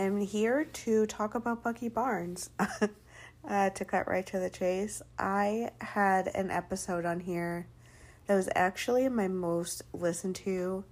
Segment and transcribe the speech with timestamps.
[0.00, 2.48] Am here to talk about Bucky Barnes.
[3.46, 7.66] uh, to cut right to the chase, I had an episode on here
[8.26, 10.84] that was actually my most listened to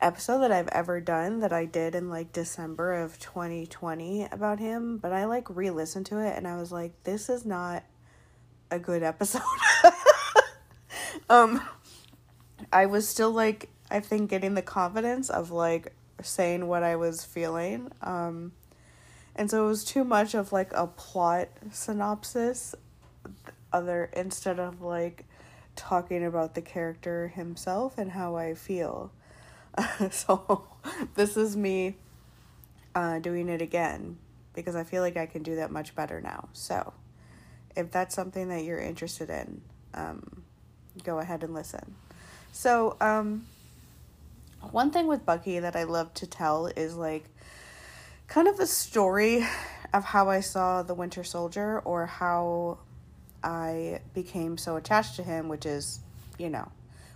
[0.00, 4.96] episode that I've ever done that I did in like December of 2020 about him,
[4.96, 7.84] but I like re listened to it and I was like, this is not
[8.70, 9.42] a good episode.
[11.28, 11.60] um,
[12.72, 17.24] I was still like, I think getting the confidence of like saying what I was
[17.24, 17.90] feeling.
[18.02, 18.52] Um,
[19.34, 22.74] and so it was too much of like a plot synopsis
[23.72, 25.24] other instead of like
[25.76, 29.10] talking about the character himself and how I feel.
[30.10, 30.66] so
[31.14, 31.96] this is me
[32.94, 34.18] uh, doing it again
[34.54, 36.48] because I feel like I can do that much better now.
[36.52, 36.92] So
[37.74, 39.62] if that's something that you're interested in,
[39.94, 40.42] um,
[41.04, 41.94] go ahead and listen.
[42.52, 43.46] So, um,
[44.70, 47.24] one thing with Bucky that I love to tell is like
[48.28, 49.46] kind of the story
[49.92, 52.78] of how I saw the Winter Soldier or how
[53.42, 56.00] I became so attached to him, which is,
[56.38, 56.70] you know,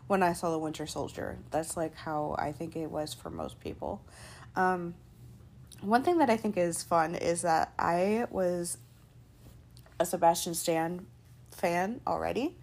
[0.07, 1.39] when I saw the Winter Soldier.
[1.51, 4.03] That's like how I think it was for most people.
[4.57, 4.95] Um,
[5.81, 8.79] one thing that I think is fun is that I was
[9.99, 11.07] a Sebastian Stan
[11.51, 12.57] fan already.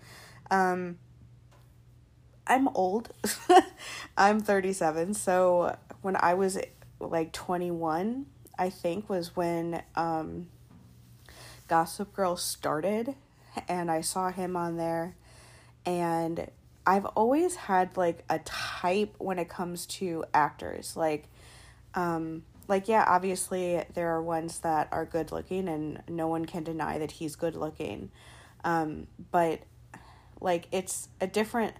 [0.51, 0.97] Um,
[2.45, 3.09] I'm old.
[4.17, 5.13] I'm 37.
[5.13, 6.57] So when I was
[6.99, 8.25] like 21,
[8.57, 10.47] I think was when um,
[11.67, 13.15] Gossip Girl started
[13.67, 15.15] and I saw him on there
[15.85, 16.49] and
[16.85, 21.27] I've always had like a type when it comes to actors like
[21.93, 26.63] um like yeah obviously there are ones that are good looking and no one can
[26.63, 28.09] deny that he's good looking
[28.63, 29.59] um but
[30.41, 31.75] like it's a different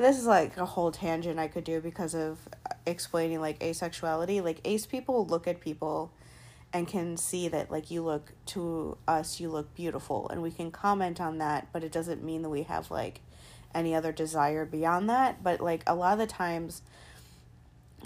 [0.00, 2.38] this is like a whole tangent I could do because of
[2.86, 4.42] explaining like asexuality.
[4.42, 6.12] Like ace people look at people
[6.72, 10.70] and can see that like you look to us you look beautiful and we can
[10.70, 13.20] comment on that, but it doesn't mean that we have like
[13.74, 15.42] any other desire beyond that.
[15.42, 16.82] But like a lot of the times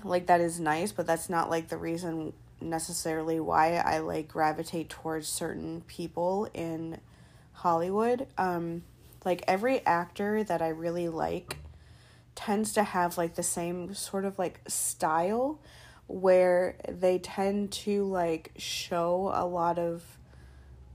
[0.03, 4.89] like that is nice, but that's not like the reason necessarily why I like gravitate
[4.89, 6.99] towards certain people in
[7.53, 8.27] Hollywood.
[8.39, 8.83] Um
[9.25, 11.59] like every actor that I really like
[12.35, 15.61] tends to have like the same sort of like style
[16.07, 20.19] where they tend to like show a lot of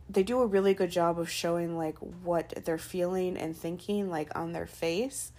[0.09, 4.35] they do a really good job of showing like what they're feeling and thinking like
[4.35, 5.31] on their face.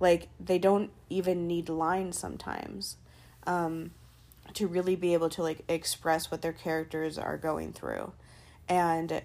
[0.00, 2.96] Like they don't even need lines sometimes
[3.46, 3.90] um
[4.54, 8.12] to really be able to like express what their characters are going through.
[8.68, 9.22] And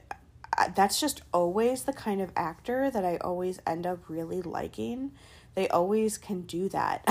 [0.75, 5.11] that's just always the kind of actor that I always end up really liking
[5.55, 7.07] they always can do that.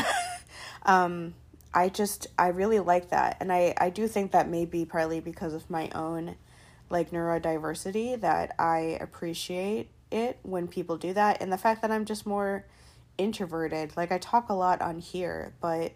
[0.84, 1.34] um,
[1.75, 5.20] I just I really like that, and I I do think that may be partly
[5.20, 6.36] because of my own
[6.91, 12.04] like neurodiversity that I appreciate it when people do that, and the fact that I'm
[12.04, 12.66] just more
[13.19, 13.97] introverted.
[13.97, 15.92] Like I talk a lot on here, but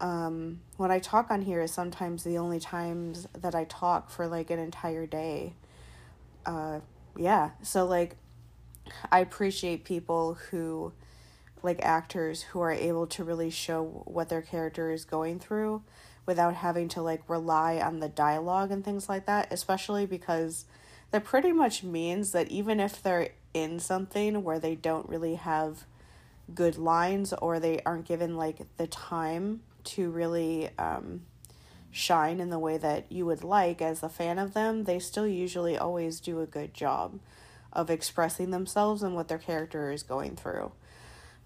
[0.00, 4.26] um, when I talk on here is sometimes the only times that I talk for
[4.26, 5.54] like an entire day.
[6.44, 6.80] Uh,
[7.16, 8.16] yeah, so like
[9.10, 10.92] I appreciate people who
[11.64, 15.82] like actors who are able to really show what their character is going through
[16.26, 20.66] without having to like rely on the dialogue and things like that, especially because
[21.10, 25.84] that pretty much means that even if they're in something where they don't really have
[26.54, 31.22] good lines or they aren't given like the time to really um,
[31.90, 35.26] shine in the way that you would like as a fan of them, they still
[35.26, 37.18] usually always do a good job
[37.72, 40.72] of expressing themselves and what their character is going through.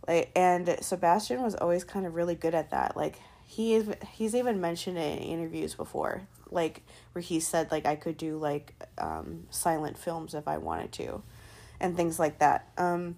[0.08, 2.96] Like and Sebastian was always kind of really good at that.
[2.96, 6.82] Like he he's even mentioned it in interviews before, like
[7.12, 11.22] where he said like I could do like um, silent films if I wanted to,
[11.78, 12.68] and things like that.
[12.78, 13.16] Um,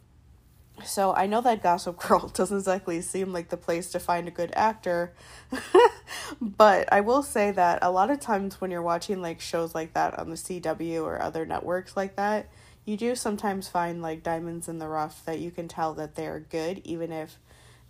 [0.85, 4.33] so I know that Gossip Girl doesn't exactly seem like the place to find a
[4.33, 5.13] good actor,
[6.41, 9.95] but I will say that a lot of times when you're watching like shows like
[9.95, 12.49] that on the CW or other networks like that,
[12.91, 16.41] you do sometimes find like diamonds in the rough that you can tell that they're
[16.41, 17.39] good even if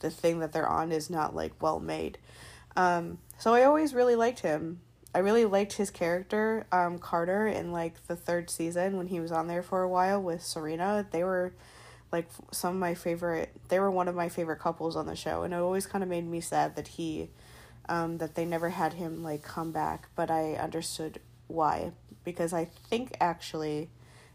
[0.00, 2.18] the thing that they're on is not like well made.
[2.76, 4.80] Um, so I always really liked him.
[5.14, 9.32] I really liked his character, um, Carter, in like the third season when he was
[9.32, 11.06] on there for a while with Serena.
[11.10, 11.54] They were
[12.12, 13.50] like some of my favorite.
[13.68, 16.10] They were one of my favorite couples on the show, and it always kind of
[16.10, 17.30] made me sad that he,
[17.88, 20.08] um, that they never had him like come back.
[20.14, 21.92] But I understood why
[22.22, 23.88] because I think actually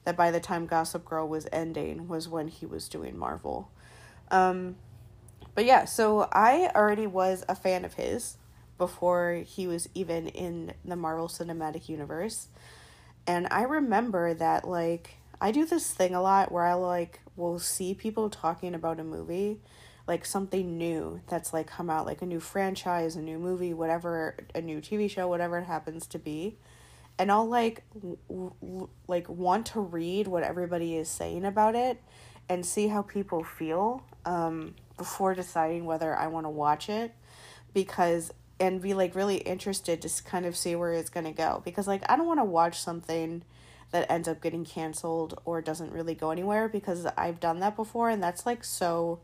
[0.06, 3.70] that by the time Gossip Girl was ending was when he was doing Marvel.
[4.32, 4.78] Um,
[5.54, 8.38] but yeah, so I already was a fan of his
[8.78, 12.48] before he was even in the Marvel Cinematic Universe.
[13.26, 17.60] And I remember that like I do this thing a lot where I like will
[17.60, 19.60] see people talking about a movie,
[20.08, 24.36] like something new that's like come out, like a new franchise, a new movie, whatever,
[24.54, 26.58] a new TV show, whatever it happens to be.
[27.18, 27.84] And I'll like
[29.08, 32.02] like want to read what everybody is saying about it
[32.50, 37.14] and see how people feel um, before deciding whether I want to watch it
[37.74, 41.62] because and be like really interested to kind of see where it's going to go
[41.66, 43.44] because like I don't want to watch something
[43.92, 48.10] that ends up getting canceled or doesn't really go anywhere because I've done that before
[48.10, 49.20] and that's like so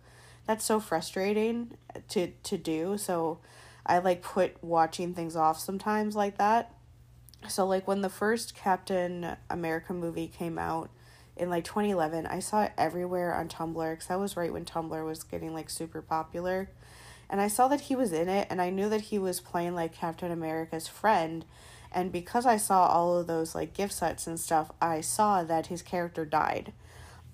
[0.45, 1.73] that's so frustrating
[2.09, 2.97] to to do.
[2.97, 3.39] So
[3.85, 6.73] I like put watching things off sometimes like that
[7.47, 10.89] so like when the first Captain America movie came out
[11.35, 15.05] in like 2011 I saw it everywhere on Tumblr cuz that was right when Tumblr
[15.05, 16.69] was getting like super popular.
[17.29, 19.73] And I saw that he was in it and I knew that he was playing
[19.73, 21.45] like Captain America's friend.
[21.91, 25.67] And because I saw all of those like gif sets and stuff, I saw that
[25.67, 26.73] his character died.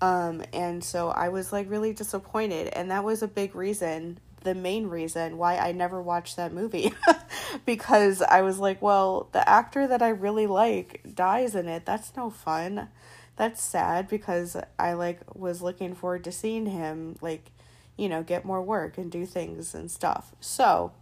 [0.00, 2.68] Um and so I was like really disappointed.
[2.68, 6.92] And that was a big reason, the main reason why I never watched that movie.
[7.66, 11.84] because I was like, well, the actor that I really like dies in it.
[11.84, 12.88] That's no fun.
[13.36, 17.50] That's sad because I like was looking forward to seeing him like
[17.98, 20.32] you know, get more work and do things and stuff.
[20.40, 20.92] So,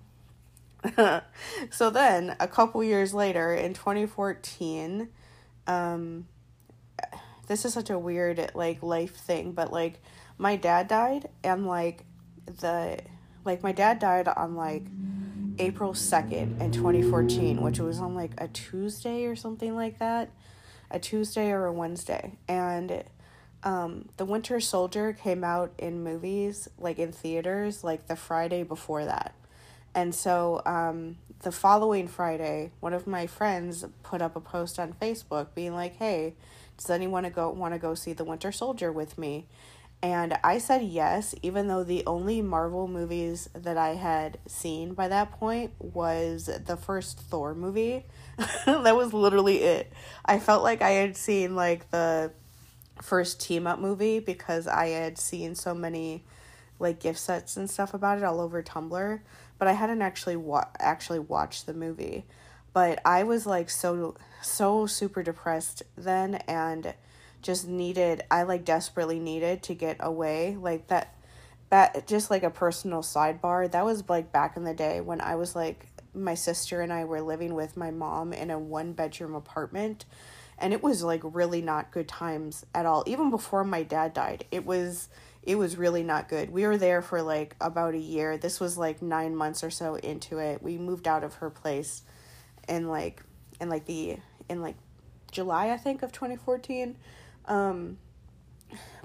[1.71, 5.09] so then a couple years later in 2014,
[5.69, 6.27] um,
[7.47, 10.01] this is such a weird like life thing, but like
[10.39, 12.05] my dad died and like
[12.47, 12.99] the
[13.47, 14.85] like my dad died on like
[15.59, 20.31] April 2nd in 2014, which was on like a Tuesday or something like that.
[20.91, 22.33] A Tuesday or a Wednesday.
[22.47, 23.05] And
[23.63, 29.05] um, The Winter Soldier came out in movies, like in theaters, like the Friday before
[29.05, 29.35] that.
[29.95, 34.93] And so um, the following Friday, one of my friends put up a post on
[34.93, 36.35] Facebook being like, "Hey,
[36.77, 39.47] does anyone go want to go see The Winter Soldier with me?"
[40.03, 45.09] And I said yes, even though the only Marvel movies that I had seen by
[45.09, 48.05] that point was the first Thor movie.
[48.67, 49.93] that was literally it.
[50.25, 52.31] I felt like I had seen like the
[53.01, 56.25] first team up movie because I had seen so many
[56.79, 59.21] like gif sets and stuff about it all over Tumblr,
[59.59, 62.27] but I hadn't actually wa- actually watched the movie.
[62.73, 66.95] But I was like so so super depressed then and
[67.47, 71.15] just needed I like desperately needed to get away like that
[71.71, 73.71] that just like a personal sidebar.
[73.71, 77.05] That was like back in the day when I was like my sister and I
[77.05, 80.05] were living with my mom in a one bedroom apartment
[80.59, 83.05] and it was like really not good times at all.
[83.07, 85.09] Even before my dad died it was
[85.45, 86.51] it was really not good.
[86.51, 88.37] We were there for like about a year.
[88.37, 90.61] This was like nine months or so into it.
[90.65, 92.03] We moved out of her place
[92.69, 93.23] in like
[93.61, 94.17] in like the
[94.49, 94.77] in like
[95.31, 96.97] july i think of 2014
[97.49, 97.99] um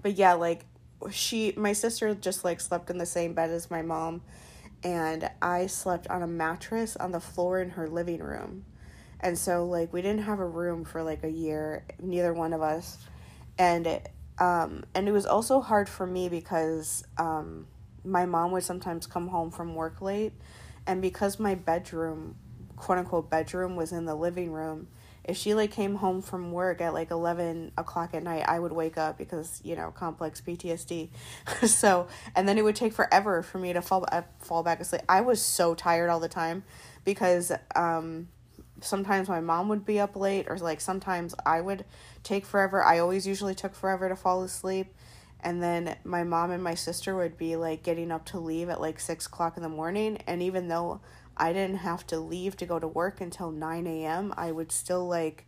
[0.01, 0.65] but yeah like
[1.11, 4.21] she my sister just like slept in the same bed as my mom
[4.83, 8.65] and i slept on a mattress on the floor in her living room.
[9.19, 12.61] And so like we didn't have a room for like a year neither one of
[12.61, 12.97] us.
[13.57, 14.01] And
[14.39, 17.67] um and it was also hard for me because um
[18.03, 20.33] my mom would sometimes come home from work late.
[20.87, 22.35] And because my bedroom
[22.75, 24.87] quote unquote bedroom was in the living room
[25.23, 28.71] if she like came home from work at like 11 o'clock at night i would
[28.71, 31.09] wake up because you know complex ptsd
[31.67, 35.01] so and then it would take forever for me to fall, uh, fall back asleep
[35.07, 36.63] i was so tired all the time
[37.05, 38.27] because um
[38.81, 41.85] sometimes my mom would be up late or like sometimes I would
[42.23, 42.83] take forever.
[42.83, 44.93] I always usually took forever to fall asleep.
[45.43, 48.81] And then my mom and my sister would be like getting up to leave at
[48.81, 50.17] like six o'clock in the morning.
[50.27, 51.01] And even though
[51.41, 55.07] I didn't have to leave to go to work until 9 a.m., I would still
[55.07, 55.47] like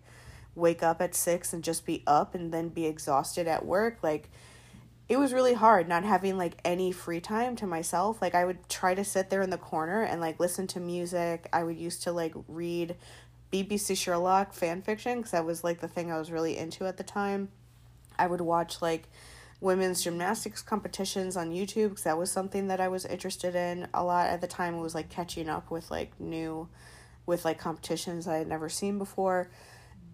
[0.56, 4.00] wake up at six and just be up and then be exhausted at work.
[4.02, 4.30] Like,
[5.08, 8.22] it was really hard not having like any free time to myself.
[8.22, 11.48] Like I would try to sit there in the corner and like listen to music.
[11.54, 12.96] I would used to like read
[13.52, 16.98] BBC Sherlock fan fiction because that was like the thing I was really into at
[16.98, 17.50] the time.
[18.18, 19.10] I would watch like
[19.64, 24.04] women's gymnastics competitions on YouTube because that was something that I was interested in a
[24.04, 24.76] lot at the time.
[24.76, 26.68] It was like catching up with like new,
[27.26, 29.50] with like competitions I had never seen before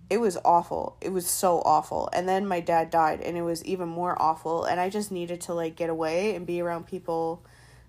[0.09, 0.97] it was awful.
[1.01, 2.09] It was so awful.
[2.13, 5.41] And then my dad died and it was even more awful and I just needed
[5.41, 7.43] to like get away and be around people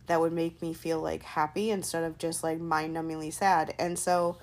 [0.06, 3.74] that would make me feel like happy instead of just like mind-numbingly sad.
[3.78, 4.36] And so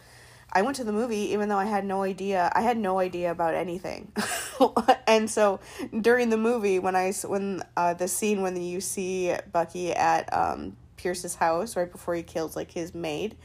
[0.52, 2.52] I went to the movie even though I had no idea.
[2.56, 4.12] I had no idea about anything.
[5.08, 5.60] and so
[6.02, 10.78] during the movie when I when uh the scene when you see Bucky at um
[10.98, 13.38] Pierce's house right before he kills like his maid.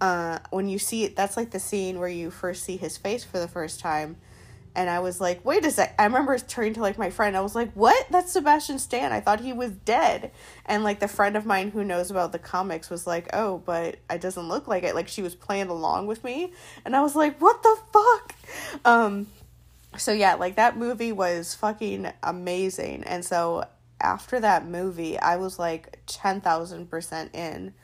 [0.00, 3.22] Uh, when you see it, that's like the scene where you first see his face
[3.22, 4.16] for the first time.
[4.76, 5.94] And I was like, wait a sec.
[5.98, 7.36] I remember turning to like my friend.
[7.36, 8.06] I was like, what?
[8.10, 9.12] That's Sebastian Stan.
[9.12, 10.32] I thought he was dead.
[10.66, 13.96] And like the friend of mine who knows about the comics was like, oh, but
[14.10, 14.94] it doesn't look like it.
[14.94, 16.52] Like she was playing along with me.
[16.84, 18.34] And I was like, what the fuck?
[18.84, 19.28] Um,
[19.96, 23.04] so yeah, like that movie was fucking amazing.
[23.04, 23.64] And so
[24.00, 27.74] after that movie, I was like 10,000% in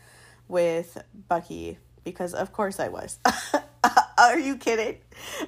[0.48, 3.18] with Bucky because of course I was.
[4.18, 4.98] Are you kidding?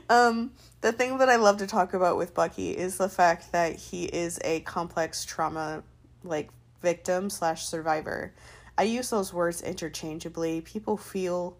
[0.08, 0.52] Um,
[0.83, 4.05] the thing that I love to talk about with Bucky is the fact that he
[4.05, 5.85] is a complex trauma
[6.25, 6.51] like
[6.83, 8.35] victim slash survivor.
[8.77, 10.61] I use those words interchangeably.
[10.61, 11.57] People feel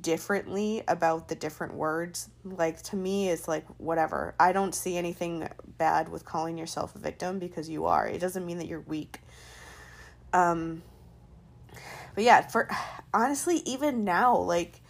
[0.00, 2.30] differently about the different words.
[2.44, 4.36] Like to me it's like whatever.
[4.38, 8.06] I don't see anything bad with calling yourself a victim because you are.
[8.06, 9.18] It doesn't mean that you're weak.
[10.32, 10.82] Um
[12.14, 12.70] but yeah, for
[13.12, 14.81] honestly even now like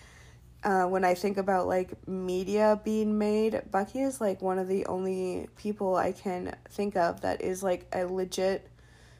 [0.65, 4.87] uh, when I think about like media being made, Bucky is like one of the
[4.87, 8.69] only people I can think of that is like a legit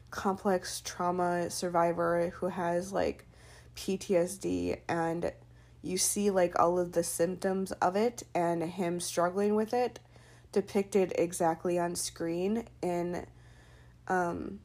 [0.09, 3.25] complex trauma survivor who has like
[3.75, 5.33] PTSD and
[5.81, 9.99] you see like all of the symptoms of it and him struggling with it
[10.51, 13.25] depicted exactly on screen in
[14.07, 14.59] um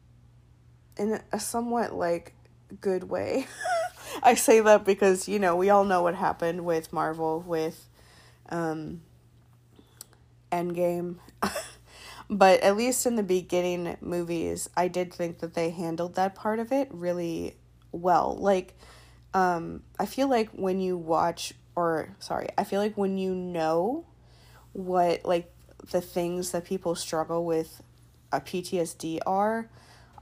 [0.97, 2.35] in a somewhat like
[2.81, 3.47] good way.
[4.23, 7.89] I say that because, you know, we all know what happened with Marvel with
[8.49, 9.03] um
[10.51, 11.17] Endgame.
[12.31, 16.59] but at least in the beginning movies, I did think that they handled that part
[16.59, 17.57] of it really
[17.93, 18.37] well.
[18.39, 18.77] Like
[19.35, 24.07] um I feel like when you watch or sorry, I feel like when you know
[24.73, 25.53] what like
[25.91, 27.83] the things that people struggle with
[28.33, 29.69] a PTSD are,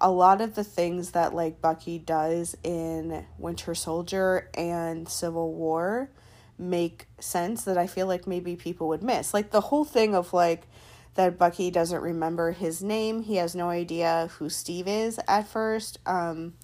[0.00, 6.10] a lot of the things that like Bucky does in Winter Soldier and Civil War
[6.58, 9.34] make sense that I feel like maybe people would miss.
[9.34, 10.66] Like the whole thing of like
[11.14, 15.98] that Bucky doesn't remember his name, he has no idea who Steve is at first.
[16.06, 16.54] Um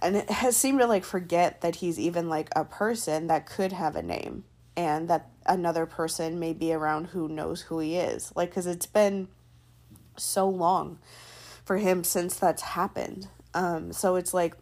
[0.00, 3.72] and it has seemed to like forget that he's even like a person that could
[3.72, 4.44] have a name
[4.76, 8.32] and that another person may be around who knows who he is.
[8.34, 9.28] Like cuz it's been
[10.16, 10.98] so long
[11.64, 13.28] for him since that's happened.
[13.54, 14.54] Um, so it's like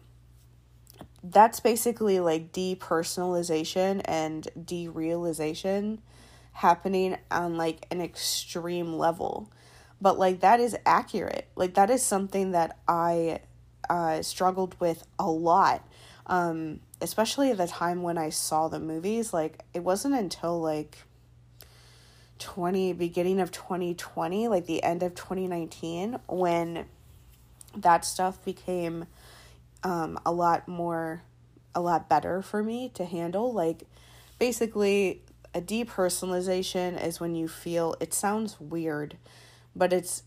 [1.23, 5.99] that's basically like depersonalization and derealization
[6.53, 9.51] happening on like an extreme level.
[10.01, 11.47] But like that is accurate.
[11.55, 13.41] Like that is something that I
[13.89, 15.87] uh, struggled with a lot.
[16.27, 19.33] Um, especially at the time when I saw the movies.
[19.33, 20.99] Like it wasn't until like
[22.41, 26.85] 20 beginning of 2020 like the end of 2019 when
[27.77, 29.05] that stuff became
[29.83, 31.21] um, a lot more
[31.73, 33.53] a lot better for me to handle.
[33.53, 33.83] Like
[34.39, 35.21] basically
[35.53, 39.17] a depersonalization is when you feel it sounds weird
[39.75, 40.23] but it's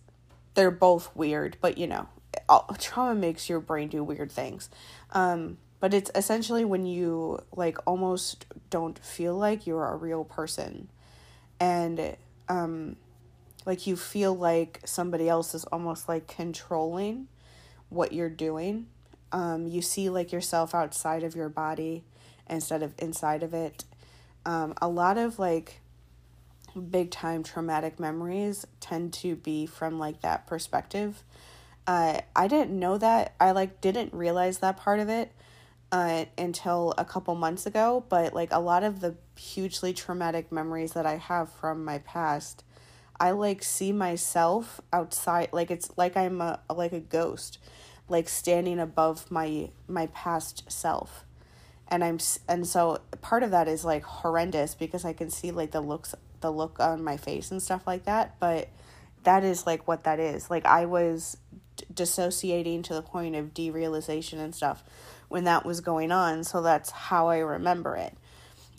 [0.55, 2.07] they're both weird but you know
[2.49, 4.69] all, trauma makes your brain do weird things.
[5.13, 10.89] Um, but it's essentially when you like almost don't feel like you're a real person
[11.61, 12.17] and
[12.49, 12.97] um
[13.67, 17.29] like you feel like somebody else is almost like controlling
[17.89, 18.87] what you're doing.
[19.33, 22.05] Um you see like yourself outside of your body
[22.49, 23.85] instead of inside of it.
[24.45, 25.81] Um a lot of like
[26.91, 31.23] big time traumatic memories tend to be from like that perspective.
[31.87, 33.35] Uh i didn't know that.
[33.41, 35.33] I like didn't realize that part of it
[35.95, 40.93] uh, until a couple months ago, but like a lot of the hugely traumatic memories
[40.95, 42.65] that I have from my past,
[43.21, 47.59] I like see myself outside, like it's like I'm a like a ghost,
[48.09, 51.25] like standing above my my past self,
[51.87, 55.71] and I'm and so part of that is like horrendous because I can see like
[55.71, 58.69] the looks the look on my face and stuff like that, but
[59.23, 60.51] that is like what that is.
[60.51, 61.37] Like I was
[61.77, 64.83] d- dissociating to the point of derealization and stuff
[65.29, 68.17] when that was going on, so that's how I remember it.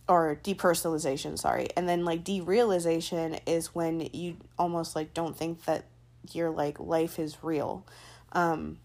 [0.07, 1.69] Or depersonalization, sorry.
[1.75, 5.85] And then like derealization is when you almost like don't think that
[6.31, 7.85] your like life is real.
[8.31, 8.77] Um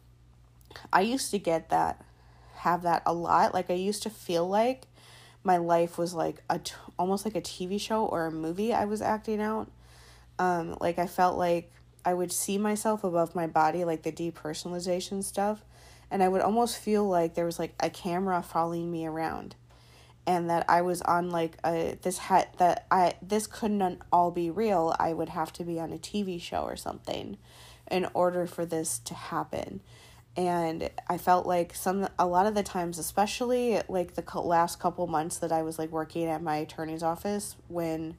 [0.92, 2.02] I used to get that
[2.56, 3.52] have that a lot.
[3.52, 4.86] Like I used to feel like
[5.42, 8.86] my life was like a t- almost like a TV show or a movie I
[8.86, 9.70] was acting out.
[10.38, 11.70] Um like I felt like
[12.02, 15.62] I would see myself above my body like the depersonalization stuff
[16.10, 19.54] and I would almost feel like there was like a camera following me around
[20.26, 24.50] and that I was on like a this hat that I this couldn't all be
[24.50, 24.94] real.
[24.98, 27.38] I would have to be on a TV show or something
[27.90, 29.80] in order for this to happen.
[30.36, 35.06] and I felt like some a lot of the times, especially like the last couple
[35.08, 38.16] months that I was like working at my attorney's office when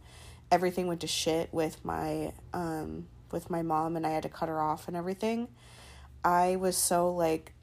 [0.51, 4.49] everything went to shit with my um with my mom and I had to cut
[4.49, 5.47] her off and everything.
[6.23, 7.53] I was so like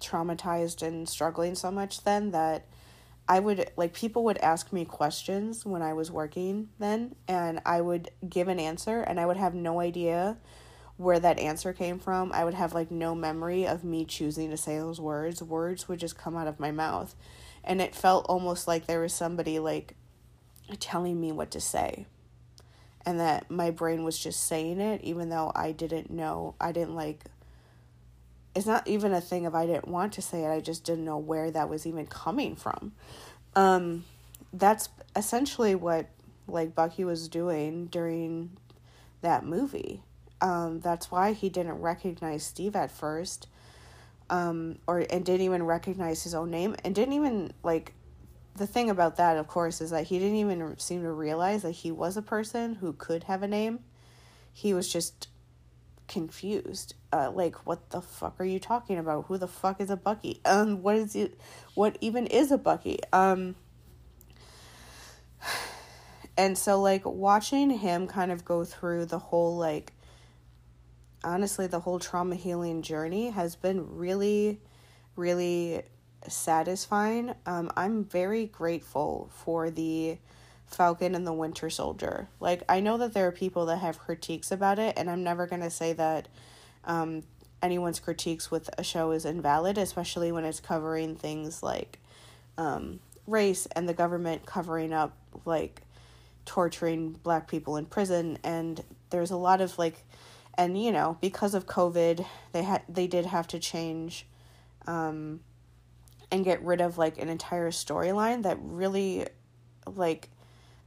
[0.00, 2.66] traumatized and struggling so much then that
[3.28, 7.80] I would like people would ask me questions when I was working then and I
[7.80, 10.38] would give an answer and I would have no idea
[10.98, 12.32] where that answer came from.
[12.32, 15.42] I would have like no memory of me choosing to say those words.
[15.42, 17.14] Words would just come out of my mouth.
[17.62, 19.94] And it felt almost like there was somebody like
[20.80, 22.06] telling me what to say.
[23.06, 26.54] And that my brain was just saying it even though I didn't know.
[26.60, 27.24] I didn't like
[28.58, 30.50] it's not even a thing of I didn't want to say it.
[30.50, 32.92] I just didn't know where that was even coming from.
[33.54, 34.04] Um
[34.52, 36.08] that's essentially what
[36.46, 38.50] like Bucky was doing during
[39.20, 40.02] that movie
[40.40, 43.48] um, that's why he didn't recognize Steve at first,
[44.30, 47.94] um, or and didn't even recognize his own name, and didn't even like.
[48.56, 51.70] The thing about that, of course, is that he didn't even seem to realize that
[51.70, 53.78] he was a person who could have a name.
[54.52, 55.28] He was just
[56.08, 56.94] confused.
[57.12, 59.26] Uh, like, what the fuck are you talking about?
[59.26, 60.40] Who the fuck is a Bucky?
[60.44, 61.40] Um, what is it?
[61.74, 63.00] What even is a Bucky?
[63.12, 63.54] Um,
[66.36, 69.92] and so like watching him kind of go through the whole like
[71.24, 74.60] honestly, the whole trauma healing journey has been really,
[75.16, 75.82] really
[76.26, 77.34] satisfying.
[77.46, 80.18] Um, I'm very grateful for the
[80.66, 82.28] Falcon and the Winter Soldier.
[82.40, 85.46] Like, I know that there are people that have critiques about it, and I'm never
[85.46, 86.28] going to say that
[86.88, 87.22] um,
[87.62, 92.00] anyone's critiques with a show is invalid, especially when it's covering things like
[92.56, 95.82] um, race and the government covering up, like,
[96.44, 98.38] torturing black people in prison.
[98.42, 100.04] And there's a lot of, like,
[100.58, 104.26] and you know because of covid they had they did have to change
[104.86, 105.40] um
[106.30, 109.26] and get rid of like an entire storyline that really
[109.86, 110.28] like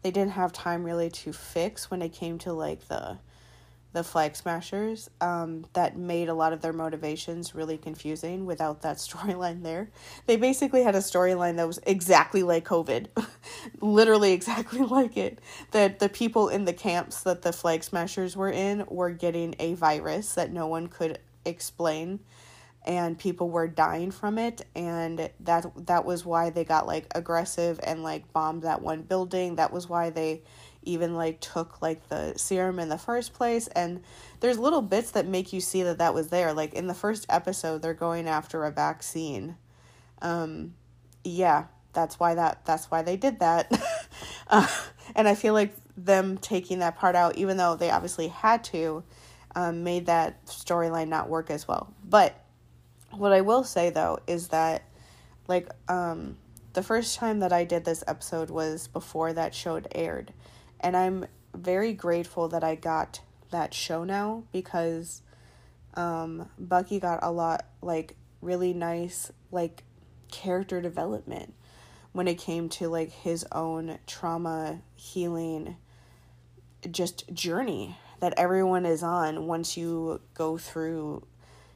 [0.03, 3.17] they didn't have time really to fix when it came to like the
[3.93, 8.97] the flag smashers um, that made a lot of their motivations really confusing without that
[8.97, 9.89] storyline there.
[10.27, 13.07] They basically had a storyline that was exactly like covid.
[13.81, 15.39] Literally exactly like it.
[15.71, 19.73] That the people in the camps that the flag smashers were in were getting a
[19.73, 22.19] virus that no one could explain
[22.83, 27.79] and people were dying from it and that that was why they got like aggressive
[27.83, 29.55] and like bombed that one building.
[29.55, 30.41] That was why they
[30.83, 34.01] even like took like the serum in the first place and
[34.39, 36.53] there's little bits that make you see that that was there.
[36.53, 39.57] Like in the first episode they're going after a vaccine.
[40.21, 40.73] Um
[41.23, 43.71] yeah that's why that that's why they did that.
[44.47, 44.67] Uh,
[45.15, 49.01] and i feel like them taking that part out even though they obviously had to
[49.55, 51.93] um, made that storyline not work as well.
[52.03, 52.37] But
[53.11, 54.83] what i will say though is that
[55.47, 56.37] like um
[56.73, 60.33] the first time that i did this episode was before that show aired
[60.81, 65.21] and I'm very grateful that I got that show now because
[65.93, 69.83] um, Bucky got a lot, like, really nice, like,
[70.31, 71.53] character development
[72.11, 75.77] when it came to, like, his own trauma healing
[76.89, 81.25] just journey that everyone is on once you go through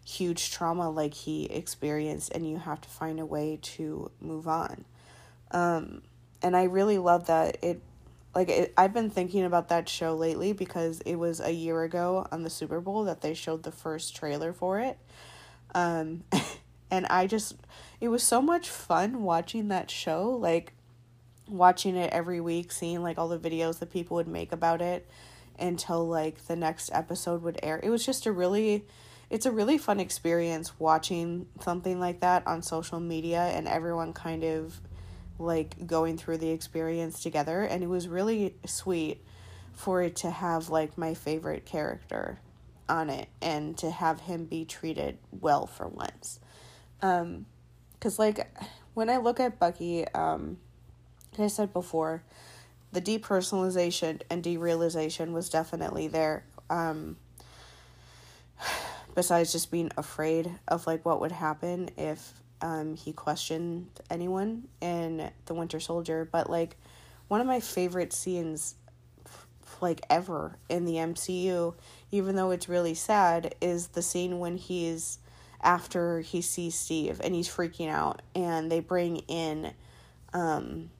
[0.05, 4.85] huge trauma like he experienced and you have to find a way to move on.
[5.51, 6.03] Um,
[6.41, 7.81] and I really love that it
[8.35, 12.27] like it, I've been thinking about that show lately because it was a year ago
[12.31, 14.97] on the Super Bowl that they showed the first trailer for it.
[15.73, 16.23] Um
[16.91, 17.55] and I just
[18.01, 20.73] it was so much fun watching that show, like
[21.47, 25.09] watching it every week, seeing like all the videos that people would make about it
[25.57, 27.79] until like the next episode would air.
[27.81, 28.85] It was just a really
[29.29, 34.43] it's a really fun experience watching something like that on social media and everyone kind
[34.43, 34.79] of
[35.37, 39.23] like going through the experience together and it was really sweet
[39.73, 42.39] for it to have like my favorite character
[42.87, 46.39] on it and to have him be treated well for once.
[47.01, 47.45] Um
[47.99, 48.47] cuz like
[48.93, 50.57] when i look at bucky um
[51.33, 52.23] like i said before
[52.91, 57.17] the depersonalization and derealization was definitely there um
[59.15, 65.31] besides just being afraid of like what would happen if um, he questioned anyone in
[65.45, 66.77] The Winter Soldier, but like
[67.27, 68.75] one of my favorite scenes
[69.81, 71.73] like ever in the MCU,
[72.11, 75.19] even though it's really sad, is the scene when he's
[75.61, 79.73] after he sees Steve and he's freaking out and they bring in
[80.33, 80.91] um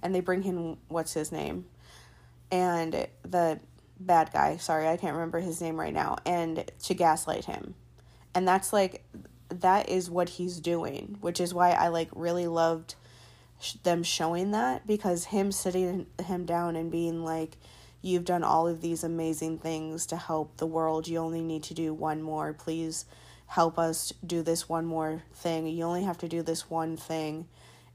[0.00, 1.66] and they bring in what's his name?
[2.50, 3.60] And the
[4.00, 7.74] bad guy sorry i can't remember his name right now and to gaslight him.
[8.34, 9.04] And that's like
[9.48, 12.94] that is what he's doing, which is why I like really loved
[13.60, 17.56] sh- them showing that because him sitting him down and being like
[18.00, 21.08] you've done all of these amazing things to help the world.
[21.08, 22.52] You only need to do one more.
[22.52, 23.04] Please
[23.46, 25.66] help us do this one more thing.
[25.66, 27.46] You only have to do this one thing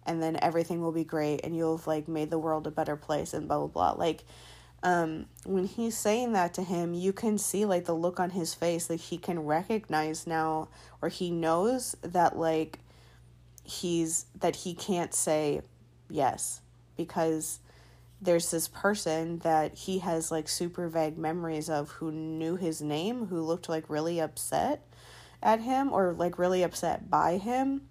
[0.05, 2.95] and then everything will be great and you'll have like made the world a better
[2.95, 3.91] place and blah blah blah.
[3.91, 4.23] Like
[4.83, 8.53] um when he's saying that to him, you can see like the look on his
[8.53, 10.67] face that he can recognize now
[11.01, 12.79] or he knows that like
[13.63, 15.61] he's that he can't say
[16.09, 16.61] yes
[16.97, 17.59] because
[18.21, 23.27] there's this person that he has like super vague memories of who knew his name
[23.27, 24.85] who looked like really upset
[25.41, 27.81] at him or like really upset by him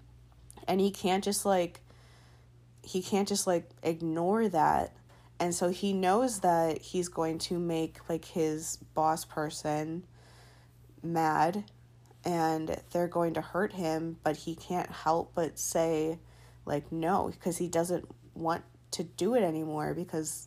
[0.67, 1.81] and he can't just like
[2.83, 4.93] he can't just like ignore that
[5.43, 10.05] and so he knows that he's going to make like his boss person
[11.03, 11.65] mad
[12.25, 16.17] and they're going to hurt him but he can't help but say
[16.65, 20.47] like no because he doesn't want to do it anymore because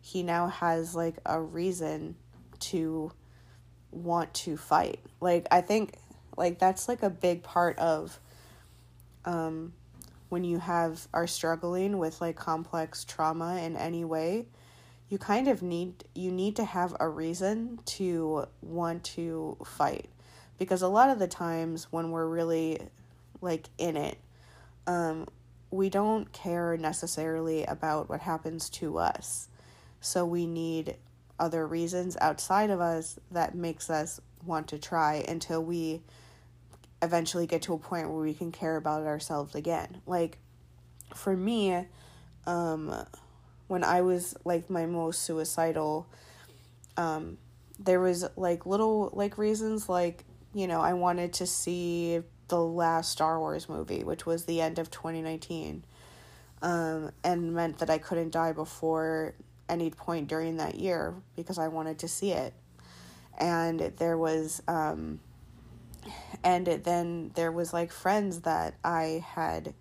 [0.00, 2.14] he now has like a reason
[2.60, 3.10] to
[3.90, 5.00] want to fight.
[5.20, 5.96] Like I think
[6.36, 8.20] like that's like a big part of
[9.24, 9.72] um
[10.28, 14.46] when you have are struggling with like complex trauma in any way,
[15.08, 20.08] you kind of need you need to have a reason to want to fight.
[20.58, 22.80] Because a lot of the times when we're really
[23.40, 24.18] like in it,
[24.86, 25.26] um
[25.70, 29.48] we don't care necessarily about what happens to us.
[30.00, 30.96] So we need
[31.38, 36.02] other reasons outside of us that makes us want to try until we
[37.02, 40.00] eventually get to a point where we can care about ourselves again.
[40.06, 40.38] Like
[41.14, 41.86] for me,
[42.46, 42.94] um
[43.68, 46.06] when I was like my most suicidal,
[46.96, 47.38] um
[47.78, 53.10] there was like little like reasons like, you know, I wanted to see the last
[53.10, 55.84] Star Wars movie, which was the end of 2019,
[56.62, 59.34] um, and meant that I couldn't die before
[59.68, 62.54] any point during that year because I wanted to see it.
[63.38, 65.20] And there was, um,
[66.44, 69.74] and then there was like friends that I had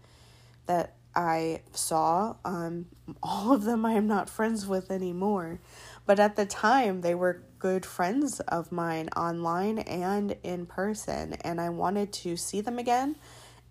[0.66, 2.36] that I saw.
[2.44, 2.88] Um,
[3.24, 5.60] all of them I am not friends with anymore.
[6.06, 11.60] But at the time, they were good friends of mine online and in person and
[11.60, 13.16] I wanted to see them again.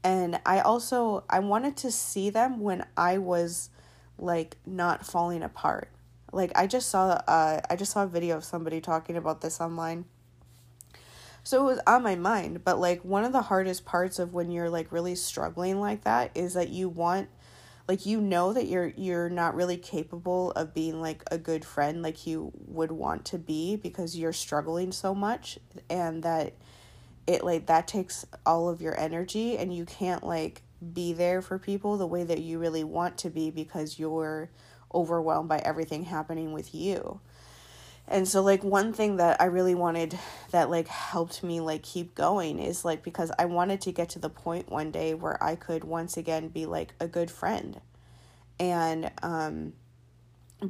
[0.02, 3.70] And I also I wanted to see them when I was
[4.18, 5.90] like not falling apart.
[6.32, 9.60] Like I just saw uh I just saw a video of somebody talking about this
[9.60, 10.06] online.
[11.44, 14.50] So it was on my mind, but like one of the hardest parts of when
[14.50, 17.28] you're like really struggling like that is that you want
[17.86, 22.02] like you know that you're you're not really capable of being like a good friend
[22.02, 25.58] like you would want to be because you're struggling so much
[25.90, 26.54] and that
[27.26, 31.58] it like that takes all of your energy and you can't like be there for
[31.58, 34.50] people the way that you really want to be because you're
[34.94, 37.20] overwhelmed by everything happening with you.
[38.06, 40.18] And so like one thing that I really wanted
[40.50, 44.18] that like helped me like keep going is like because I wanted to get to
[44.18, 47.80] the point one day where I could once again be like a good friend
[48.60, 49.72] and um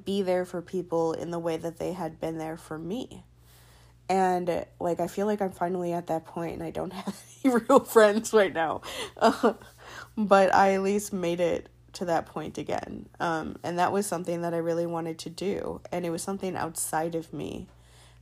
[0.04, 3.24] be there for people in the way that they had been there for me.
[4.08, 7.54] And like I feel like I'm finally at that point and I don't have any
[7.54, 8.82] real friends right now.
[9.16, 9.54] Uh,
[10.16, 13.06] but I at least made it to that point again.
[13.20, 15.80] Um, and that was something that I really wanted to do.
[15.92, 17.68] And it was something outside of me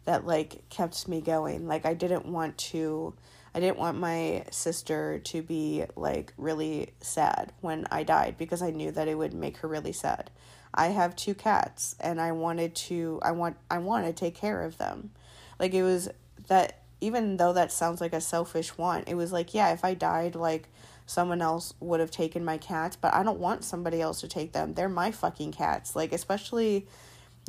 [0.05, 1.67] that like kept me going.
[1.67, 3.15] Like I didn't want to
[3.55, 8.71] I didn't want my sister to be like really sad when I died because I
[8.71, 10.31] knew that it would make her really sad.
[10.75, 14.63] I have two cats and I wanted to I want I want to take care
[14.63, 15.11] of them.
[15.59, 16.09] Like it was
[16.49, 19.95] that even though that sounds like a selfish want, it was like, yeah, if I
[19.95, 20.69] died like
[21.07, 24.53] someone else would have taken my cats, but I don't want somebody else to take
[24.53, 24.75] them.
[24.75, 25.97] They're my fucking cats.
[25.97, 26.87] Like especially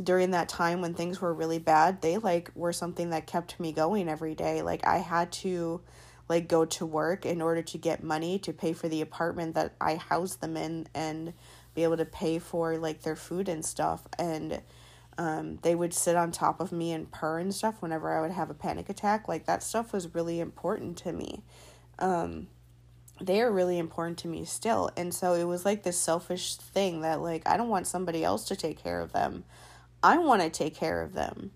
[0.01, 3.71] during that time when things were really bad, they like were something that kept me
[3.71, 4.61] going every day.
[4.61, 5.81] Like I had to
[6.29, 9.75] like go to work in order to get money to pay for the apartment that
[9.79, 11.33] I housed them in and
[11.75, 14.61] be able to pay for like their food and stuff and
[15.17, 18.31] um, they would sit on top of me and purr and stuff whenever I would
[18.31, 19.27] have a panic attack.
[19.27, 21.43] Like that stuff was really important to me.
[21.99, 22.47] Um,
[23.21, 24.89] they are really important to me still.
[24.97, 28.45] And so it was like this selfish thing that like I don't want somebody else
[28.45, 29.43] to take care of them.
[30.01, 31.51] I want to take care of them.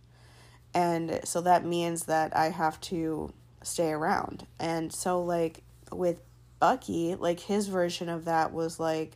[0.73, 4.45] And so that means that I have to stay around.
[4.59, 6.21] And so like with
[6.59, 9.13] Bucky, like his version of that was like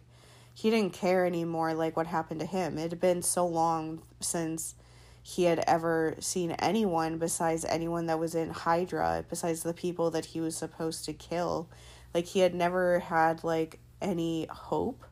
[0.53, 2.77] he didn't care anymore like what happened to him.
[2.77, 4.75] It had been so long since
[5.23, 10.25] he had ever seen anyone besides anyone that was in Hydra, besides the people that
[10.25, 11.69] he was supposed to kill.
[12.13, 15.05] Like he had never had like any hope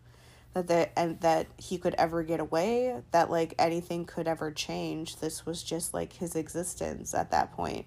[0.54, 5.18] that that and that he could ever get away, that like anything could ever change.
[5.18, 7.86] This was just like his existence at that point.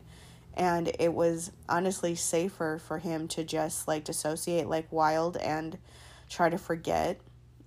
[0.55, 5.79] And it was honestly safer for him to just like dissociate like wild and
[6.29, 7.21] try to forget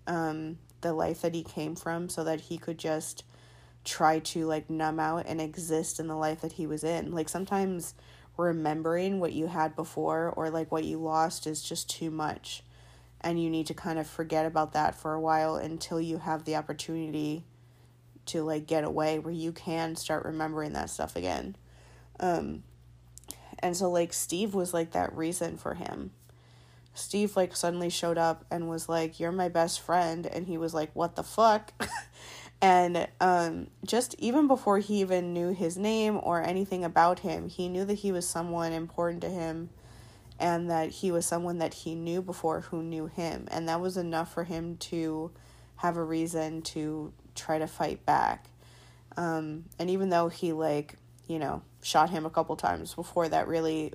[0.07, 3.23] um the life that he came from so that he could just
[3.83, 7.11] try to like numb out and exist in the life that he was in.
[7.11, 7.93] Like sometimes
[8.37, 12.63] remembering what you had before or like what you lost is just too much.
[13.21, 16.45] And you need to kind of forget about that for a while until you have
[16.45, 17.43] the opportunity
[18.27, 21.55] to like get away where you can start remembering that stuff again.
[22.19, 22.63] Um
[23.59, 26.11] and so like Steve was like that reason for him.
[26.93, 30.73] Steve like suddenly showed up and was like, "You're my best friend," and he was
[30.73, 31.73] like, "What the fuck?"
[32.61, 37.67] and um, just even before he even knew his name or anything about him, he
[37.67, 39.69] knew that he was someone important to him,
[40.39, 43.97] and that he was someone that he knew before who knew him, and that was
[43.97, 45.31] enough for him to
[45.77, 48.47] have a reason to try to fight back.
[49.17, 50.95] Um, and even though he like
[51.27, 53.93] you know shot him a couple times before that really,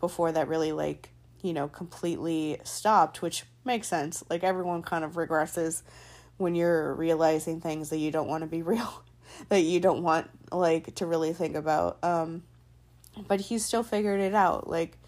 [0.00, 1.10] before that really like
[1.42, 4.24] you know, completely stopped, which makes sense.
[4.28, 5.82] Like everyone kind of regresses
[6.36, 9.02] when you're realizing things that you don't want to be real,
[9.48, 11.98] that you don't want like to really think about.
[12.02, 12.42] Um
[13.28, 14.98] but he still figured it out like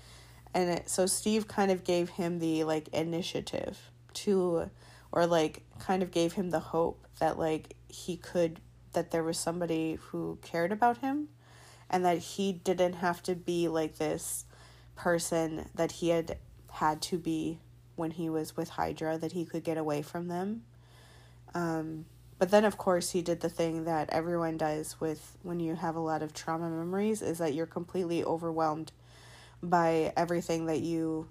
[0.55, 3.79] and it, so Steve kind of gave him the like initiative
[4.15, 4.71] to
[5.13, 8.61] or like kind of gave him the hope that like he could
[8.93, 11.29] that there was somebody who cared about him
[11.91, 14.45] and that he didn't have to be like this
[14.97, 16.37] person that he had
[16.73, 17.61] had to be
[17.97, 20.63] when he was with Hydra, that he could get away from them.
[21.55, 22.05] Um,
[22.39, 25.97] but then, of course, he did the thing that everyone does with when you have
[25.97, 28.93] a lot of trauma memories is that you're completely overwhelmed
[29.61, 31.29] by everything that you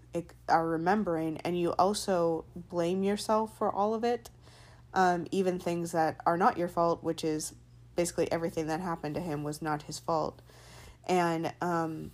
[0.50, 4.30] are remembering, and you also blame yourself for all of it,
[4.94, 7.54] um, even things that are not your fault, which is
[7.96, 10.42] basically everything that happened to him was not his fault.
[11.08, 12.12] And um,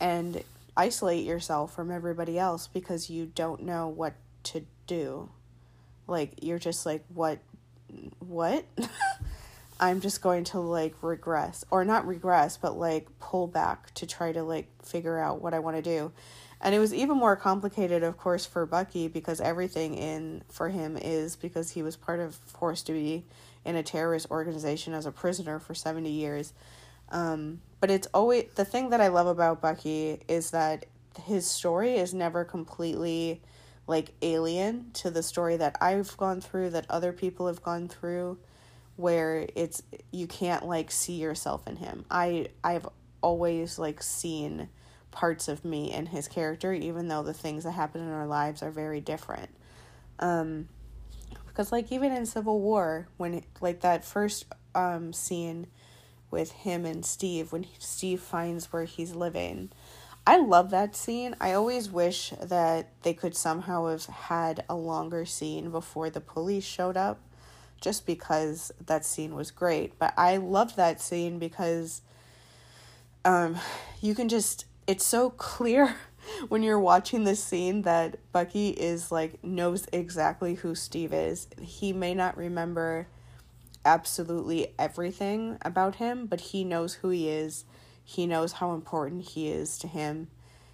[0.00, 0.42] and
[0.76, 4.14] isolate yourself from everybody else because you don't know what
[4.44, 5.30] to do.
[6.06, 7.38] Like you're just like what
[8.18, 8.64] what?
[9.80, 14.32] I'm just going to like regress or not regress but like pull back to try
[14.32, 16.12] to like figure out what I want to do.
[16.60, 20.96] And it was even more complicated of course for Bucky because everything in for him
[20.96, 23.24] is because he was part of forced to be
[23.64, 26.52] in a terrorist organization as a prisoner for 70 years.
[27.10, 30.86] Um, but it's always the thing that I love about Bucky is that
[31.22, 33.40] his story is never completely
[33.86, 38.38] like alien to the story that I've gone through, that other people have gone through,
[38.96, 42.04] where it's you can't like see yourself in him.
[42.10, 42.88] I I've
[43.20, 44.68] always like seen
[45.10, 48.62] parts of me in his character, even though the things that happen in our lives
[48.62, 49.50] are very different.
[50.18, 50.68] Um,
[51.46, 55.68] because like even in Civil War, when like that first um scene
[56.30, 59.70] with him and Steve when Steve finds where he's living.
[60.26, 61.34] I love that scene.
[61.40, 66.64] I always wish that they could somehow have had a longer scene before the police
[66.64, 67.20] showed up
[67.80, 69.98] just because that scene was great.
[69.98, 72.00] But I love that scene because
[73.26, 73.58] um
[74.00, 75.94] you can just it's so clear
[76.48, 81.48] when you're watching this scene that Bucky is like knows exactly who Steve is.
[81.60, 83.08] He may not remember
[83.84, 87.66] absolutely everything about him, but he knows who he is.
[88.04, 90.28] He knows how important he is to him.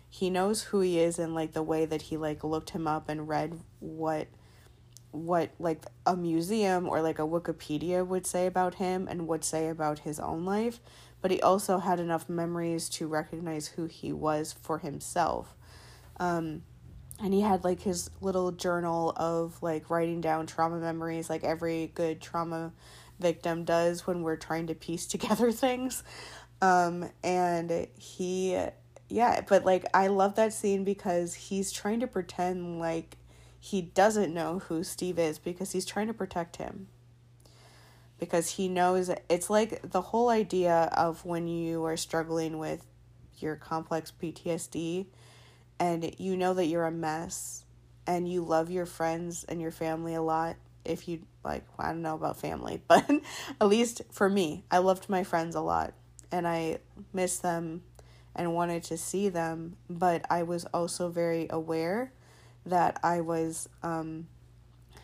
[0.09, 3.09] He knows who he is and like the way that he like looked him up
[3.09, 4.27] and read what
[5.13, 9.69] what like a museum or like a Wikipedia would say about him and would say
[9.69, 10.81] about his own life,
[11.21, 15.55] but he also had enough memories to recognize who he was for himself.
[16.19, 16.63] Um,
[17.23, 21.91] and he had like his little journal of like writing down trauma memories like every
[21.95, 22.73] good trauma
[23.19, 26.03] victim does when we're trying to piece together things.
[26.63, 28.59] Um, and he,
[29.09, 33.17] yeah, but like I love that scene because he's trying to pretend like
[33.59, 36.89] he doesn't know who Steve is because he's trying to protect him.
[38.19, 42.85] Because he knows it's like the whole idea of when you are struggling with
[43.39, 45.07] your complex PTSD
[45.79, 47.65] and you know that you're a mess
[48.07, 52.03] and you love your friends and your family a lot if you like I don't
[52.03, 53.11] know about family, but
[53.61, 55.95] at least for me, I loved my friends a lot
[56.33, 56.79] and I
[57.13, 57.83] miss them
[58.35, 62.13] and wanted to see them, but I was also very aware
[62.67, 64.29] that I was um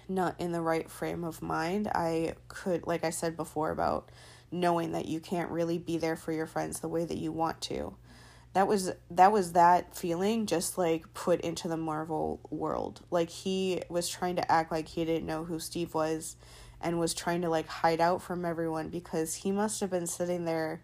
[0.08, 1.88] not in the right frame of mind.
[1.88, 4.10] I could like I said before about
[4.50, 7.60] knowing that you can't really be there for your friends the way that you want
[7.62, 7.96] to.
[8.52, 13.02] That was that was that feeling just like put into the Marvel world.
[13.10, 16.36] Like he was trying to act like he didn't know who Steve was
[16.80, 20.44] and was trying to like hide out from everyone because he must have been sitting
[20.44, 20.82] there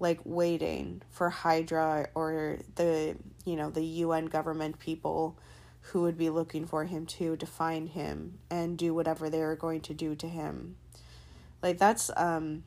[0.00, 5.38] like waiting for Hydra or the you know the UN government people
[5.80, 9.56] who would be looking for him to to find him and do whatever they are
[9.56, 10.76] going to do to him.
[11.62, 12.64] Like that's um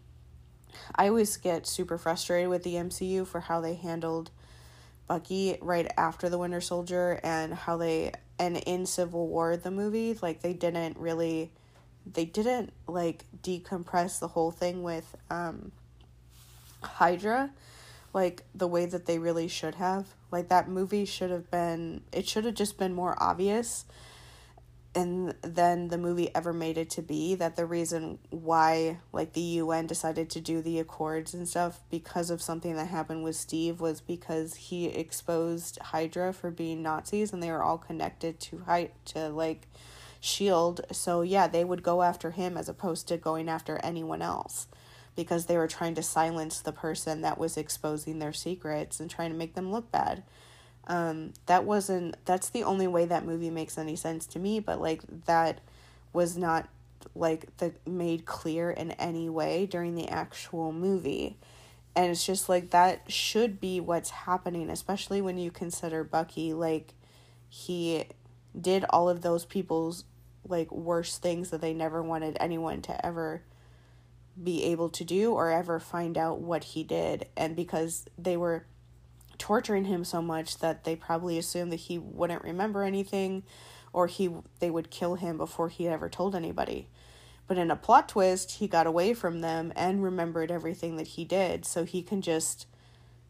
[0.95, 4.31] I always get super frustrated with the MCU for how they handled
[5.07, 10.17] Bucky right after the Winter Soldier and how they and in Civil War the movie
[10.21, 11.51] like they didn't really
[12.11, 15.71] they didn't like decompress the whole thing with um
[16.81, 17.51] Hydra
[18.13, 20.07] like the way that they really should have.
[20.31, 23.85] Like that movie should have been it should have just been more obvious
[24.93, 29.41] and then the movie ever made it to be that the reason why like the
[29.41, 33.79] UN decided to do the accords and stuff because of something that happened with Steve
[33.79, 38.91] was because he exposed Hydra for being Nazis and they were all connected to Hy-
[39.05, 39.67] to like
[40.19, 44.67] shield so yeah they would go after him as opposed to going after anyone else
[45.21, 49.31] because they were trying to silence the person that was exposing their secrets and trying
[49.31, 50.23] to make them look bad.
[50.87, 54.81] Um, that wasn't, that's the only way that movie makes any sense to me, but
[54.81, 55.61] like that
[56.11, 56.67] was not
[57.15, 61.37] like the made clear in any way during the actual movie.
[61.95, 66.93] And it's just like that should be what's happening, especially when you consider Bucky like
[67.49, 68.05] he
[68.59, 70.05] did all of those people's
[70.47, 73.43] like worst things that they never wanted anyone to ever
[74.41, 77.27] be able to do or ever find out what he did.
[77.35, 78.65] And because they were
[79.37, 83.43] torturing him so much that they probably assumed that he wouldn't remember anything
[83.93, 86.87] or he they would kill him before he ever told anybody.
[87.47, 91.25] But in a plot twist, he got away from them and remembered everything that he
[91.25, 92.65] did, so he can just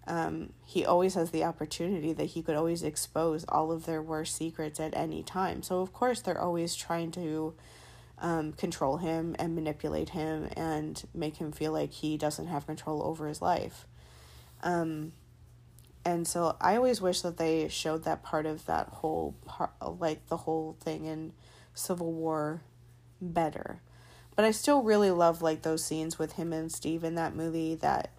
[0.07, 4.35] um, he always has the opportunity that he could always expose all of their worst
[4.35, 5.63] secrets at any time.
[5.63, 7.53] So of course they're always trying to
[8.21, 13.03] um, control him and manipulate him and make him feel like he doesn't have control
[13.03, 13.85] over his life.
[14.63, 15.11] Um,
[16.05, 20.27] and so I always wish that they showed that part of that whole part, like
[20.27, 21.33] the whole thing in
[21.73, 22.61] Civil War
[23.19, 23.81] better.
[24.35, 27.75] But I still really love like those scenes with him and Steve in that movie
[27.75, 28.11] that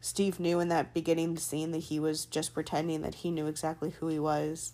[0.00, 3.90] Steve knew in that beginning scene that he was just pretending that he knew exactly
[3.90, 4.72] who he was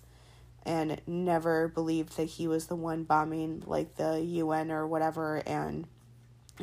[0.66, 5.86] and never believed that he was the one bombing like the UN or whatever and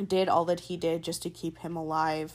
[0.06, 2.34] did all that he did just to keep him alive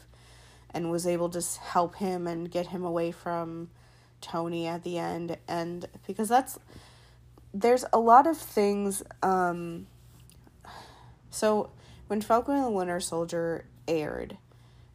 [0.72, 3.70] and was able to help him and get him away from
[4.20, 5.38] Tony at the end.
[5.48, 6.58] And because that's
[7.54, 9.88] there's a lot of things um
[11.32, 11.72] so
[12.08, 14.38] when Falcon and the Winter Soldier aired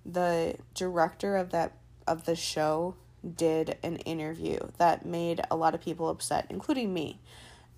[0.04, 2.96] the director of that of the show
[3.36, 7.18] did an interview that made a lot of people upset, including me,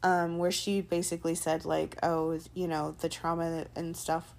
[0.02, 4.34] um, where she basically said, like, oh, you know, the trauma and stuff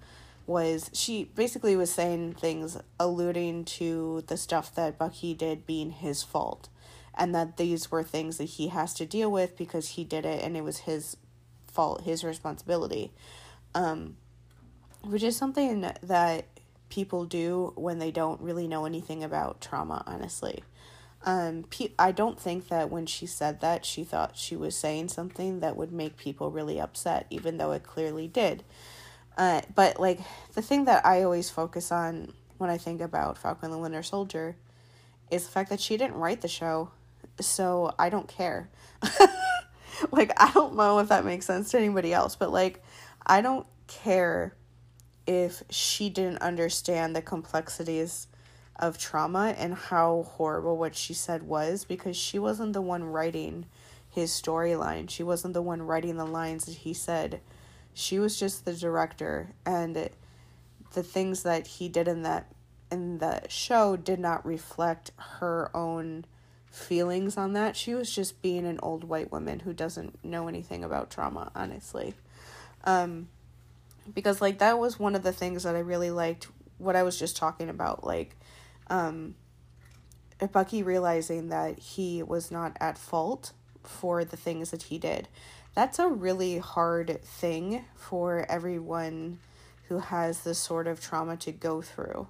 [0.46, 6.22] was, she basically was saying things alluding to the stuff that Bucky did being his
[6.22, 6.68] fault.
[7.14, 10.42] And that these were things that he has to deal with because he did it
[10.42, 11.16] and it was his
[11.66, 13.10] fault, his responsibility.
[13.74, 14.16] Um,
[15.02, 16.44] which is something that
[16.88, 20.62] people do when they don't really know anything about trauma, honestly.
[21.24, 25.08] Um, pe- I don't think that when she said that, she thought she was saying
[25.08, 28.62] something that would make people really upset, even though it clearly did.
[29.36, 30.20] Uh, but like
[30.54, 34.56] the thing that I always focus on when I think about Falcon the Winter Soldier
[35.30, 36.90] is the fact that she didn't write the show,
[37.40, 38.68] so I don't care.
[40.10, 42.82] like I don't know if that makes sense to anybody else, but like
[43.26, 44.54] I don't care
[45.26, 48.26] if she didn't understand the complexities
[48.78, 53.66] of trauma and how horrible what she said was because she wasn't the one writing
[54.08, 55.10] his storyline.
[55.10, 57.40] She wasn't the one writing the lines that he said.
[57.92, 60.10] She was just the director and
[60.94, 62.52] the things that he did in that
[62.90, 66.24] in the show did not reflect her own
[66.70, 67.76] feelings on that.
[67.76, 72.14] She was just being an old white woman who doesn't know anything about trauma, honestly.
[72.84, 73.28] Um
[74.14, 76.48] because like that was one of the things that I really liked
[76.78, 78.37] what I was just talking about like
[78.90, 79.34] um,
[80.52, 85.28] Bucky realizing that he was not at fault for the things that he did.
[85.74, 89.38] That's a really hard thing for everyone
[89.88, 92.28] who has this sort of trauma to go through.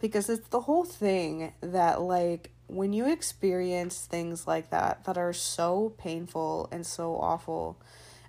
[0.00, 5.32] Because it's the whole thing that, like, when you experience things like that, that are
[5.32, 7.76] so painful and so awful,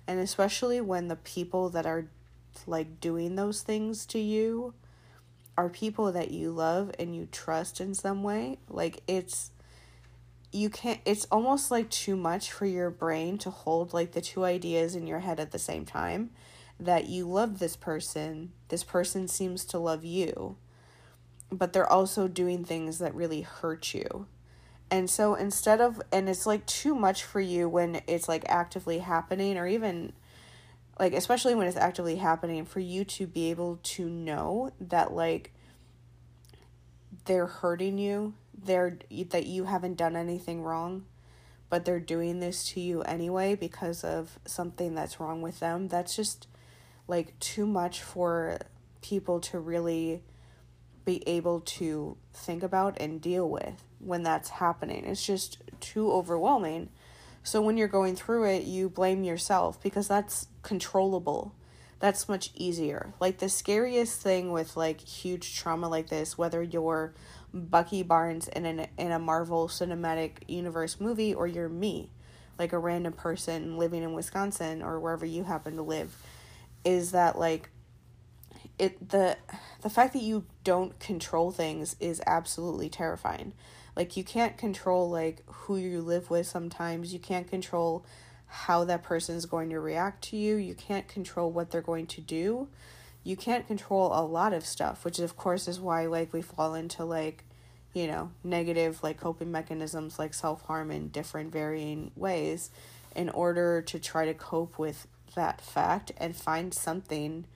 [0.06, 2.06] and especially when the people that are,
[2.66, 4.74] like, doing those things to you
[5.56, 9.50] are people that you love and you trust in some way, like it's
[10.52, 14.44] you can't it's almost like too much for your brain to hold like the two
[14.44, 16.30] ideas in your head at the same time
[16.78, 20.56] that you love this person, this person seems to love you,
[21.50, 24.26] but they're also doing things that really hurt you.
[24.90, 28.98] And so instead of and it's like too much for you when it's like actively
[28.98, 30.12] happening or even
[30.98, 35.52] like especially when it's actively happening for you to be able to know that like
[37.24, 38.98] they're hurting you they're
[39.30, 41.04] that you haven't done anything wrong
[41.68, 46.14] but they're doing this to you anyway because of something that's wrong with them that's
[46.14, 46.46] just
[47.08, 48.58] like too much for
[49.00, 50.22] people to really
[51.04, 55.04] be able to think about and deal with when that's happening.
[55.04, 56.90] It's just too overwhelming.
[57.42, 61.54] So when you're going through it, you blame yourself because that's controllable.
[62.00, 63.14] That's much easier.
[63.20, 67.14] Like the scariest thing with like huge trauma like this, whether you're
[67.54, 72.10] Bucky Barnes in an in a Marvel Cinematic Universe movie or you're me,
[72.58, 76.14] like a random person living in Wisconsin or wherever you happen to live,
[76.84, 77.70] is that like
[78.76, 79.36] it the
[79.82, 83.52] the fact that you don't control things is absolutely terrifying
[83.94, 88.04] like you can't control like who you live with sometimes you can't control
[88.46, 90.56] how that person's going to react to you.
[90.56, 92.68] You can't control what they're going to do.
[93.24, 96.74] You can't control a lot of stuff which of course is why like we fall
[96.74, 97.44] into like
[97.92, 102.70] you know negative like coping mechanisms like self-harm in different varying ways
[103.16, 107.46] in order to try to cope with that fact and find something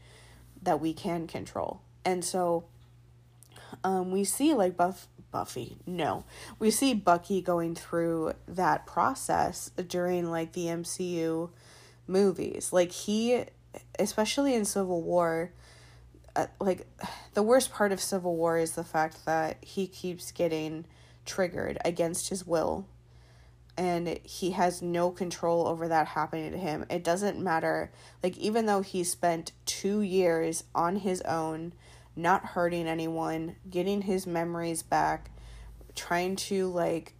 [0.63, 1.81] that we can control.
[2.05, 2.65] And so
[3.85, 5.77] um, we see like Buff Buffy.
[5.87, 6.25] No.
[6.59, 11.51] We see Bucky going through that process during like the MCU
[12.07, 12.73] movies.
[12.73, 13.45] Like he
[13.99, 15.53] especially in Civil War
[16.37, 16.87] uh, like
[17.35, 20.85] the worst part of Civil War is the fact that he keeps getting
[21.25, 22.87] triggered against his will
[23.77, 26.85] and he has no control over that happening to him.
[26.91, 27.91] It doesn't matter.
[28.23, 31.73] Like even though he spent 2 years on his own
[32.17, 35.31] not hurting anyone, getting his memories back,
[35.95, 37.15] trying to like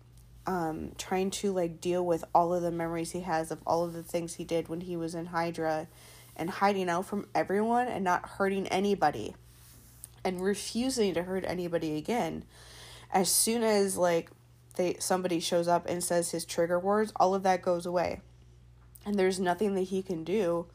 [0.47, 3.93] um trying to like deal with all of the memories he has of all of
[3.93, 5.87] the things he did when he was in Hydra
[6.37, 9.35] and hiding out from everyone and not hurting anybody
[10.25, 12.45] and refusing to hurt anybody again.
[13.13, 14.31] As soon as like
[14.77, 18.21] they somebody shows up and says his trigger words, all of that goes away.
[19.05, 20.67] And there's nothing that he can do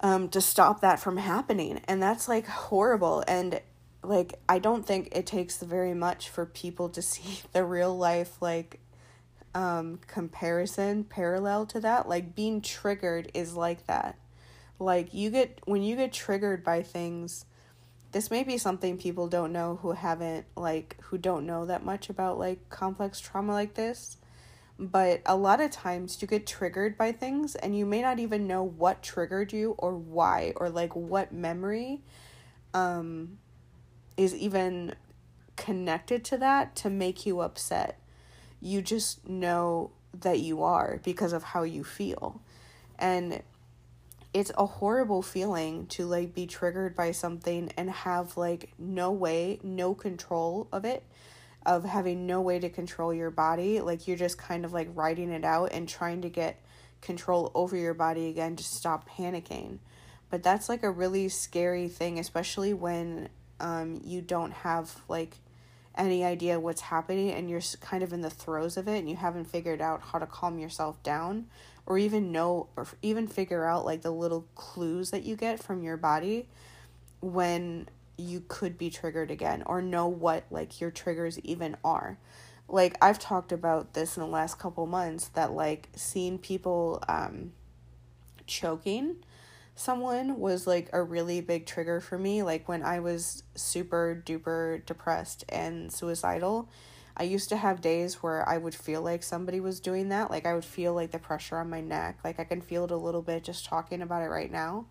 [0.00, 1.80] um, to stop that from happening.
[1.88, 3.24] And that's like horrible.
[3.26, 3.60] And
[4.02, 8.40] like, I don't think it takes very much for people to see the real life,
[8.40, 8.80] like,
[9.54, 12.08] um, comparison parallel to that.
[12.08, 14.18] Like, being triggered is like that.
[14.78, 17.46] Like, you get, when you get triggered by things,
[18.12, 22.10] this may be something people don't know who haven't, like, who don't know that much
[22.10, 24.18] about, like, complex trauma like this
[24.78, 28.46] but a lot of times you get triggered by things and you may not even
[28.46, 32.02] know what triggered you or why or like what memory
[32.74, 33.38] um
[34.16, 34.94] is even
[35.56, 37.98] connected to that to make you upset.
[38.60, 42.40] You just know that you are because of how you feel.
[42.98, 43.42] And
[44.32, 49.58] it's a horrible feeling to like be triggered by something and have like no way
[49.62, 51.02] no control of it
[51.66, 53.80] of having no way to control your body.
[53.80, 56.62] Like you're just kind of like riding it out and trying to get
[57.02, 59.78] control over your body again to stop panicking.
[60.30, 63.28] But that's like a really scary thing, especially when
[63.60, 65.36] um, you don't have like
[65.96, 69.16] any idea what's happening and you're kind of in the throes of it and you
[69.16, 71.46] haven't figured out how to calm yourself down
[71.86, 75.82] or even know or even figure out like the little clues that you get from
[75.82, 76.48] your body
[77.20, 82.18] when you could be triggered again or know what like your triggers even are.
[82.68, 87.52] Like i've talked about this in the last couple months that like seeing people um
[88.46, 89.16] choking
[89.74, 92.42] someone was like a really big trigger for me.
[92.42, 96.68] Like when i was super duper depressed and suicidal
[97.16, 100.30] i used to have days where i would feel like somebody was doing that.
[100.30, 102.18] Like i would feel like the pressure on my neck.
[102.24, 104.86] Like i can feel it a little bit just talking about it right now.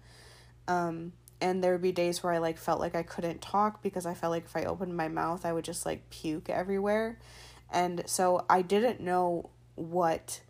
[0.68, 4.06] Um and there would be days where I like felt like I couldn't talk because
[4.06, 7.20] I felt like if I opened my mouth I would just like puke everywhere.
[7.72, 10.42] And so I didn't know what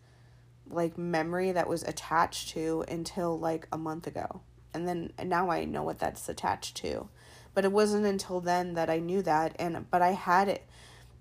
[0.68, 4.40] like memory that was attached to until like a month ago.
[4.74, 7.08] And then now I know what that's attached to.
[7.54, 10.66] But it wasn't until then that I knew that and but I had it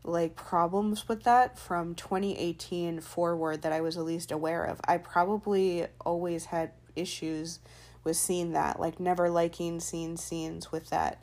[0.04, 4.80] like problems with that from 2018 forward that I was at least aware of.
[4.88, 7.60] I probably always had issues
[8.06, 11.22] with seeing that, like never liking seeing scenes with that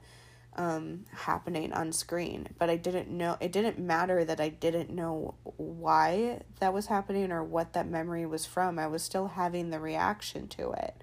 [0.56, 2.48] um, happening on screen.
[2.58, 7.32] But I didn't know, it didn't matter that I didn't know why that was happening
[7.32, 8.78] or what that memory was from.
[8.78, 10.94] I was still having the reaction to it.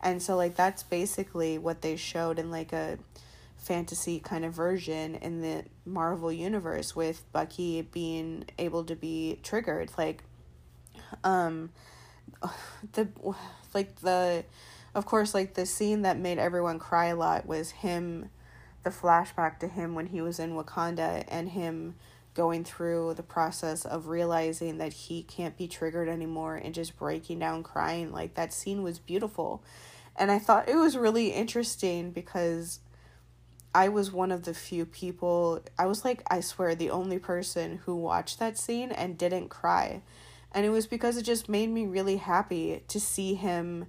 [0.00, 2.98] And so, like, that's basically what they showed in like a
[3.56, 9.90] fantasy kind of version in the Marvel universe with Bucky being able to be triggered.
[9.98, 10.22] Like,
[11.24, 11.70] um,
[12.92, 13.08] the,
[13.74, 14.44] like, the,
[14.94, 18.30] of course, like, the scene that made everyone cry a lot was him
[18.82, 21.94] the flashback to him when he was in Wakanda and him
[22.38, 27.40] going through the process of realizing that he can't be triggered anymore and just breaking
[27.40, 28.12] down crying.
[28.12, 29.62] Like that scene was beautiful.
[30.14, 32.80] And i thought it was really interesting because
[33.74, 37.80] i was one of the few people i was like i swear the only person
[37.84, 40.02] who watched that scene and didn't cry.
[40.52, 43.86] And it was because it just made me really happy to see him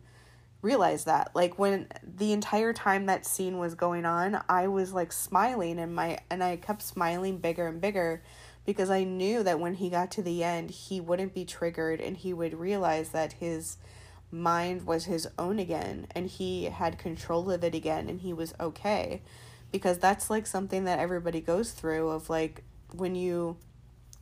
[0.61, 5.11] realize that like when the entire time that scene was going on i was like
[5.11, 8.21] smiling and my and i kept smiling bigger and bigger
[8.65, 12.17] because i knew that when he got to the end he wouldn't be triggered and
[12.17, 13.77] he would realize that his
[14.31, 18.53] mind was his own again and he had control of it again and he was
[18.59, 19.21] okay.
[19.71, 23.57] Because that's like something that everybody goes through of like when you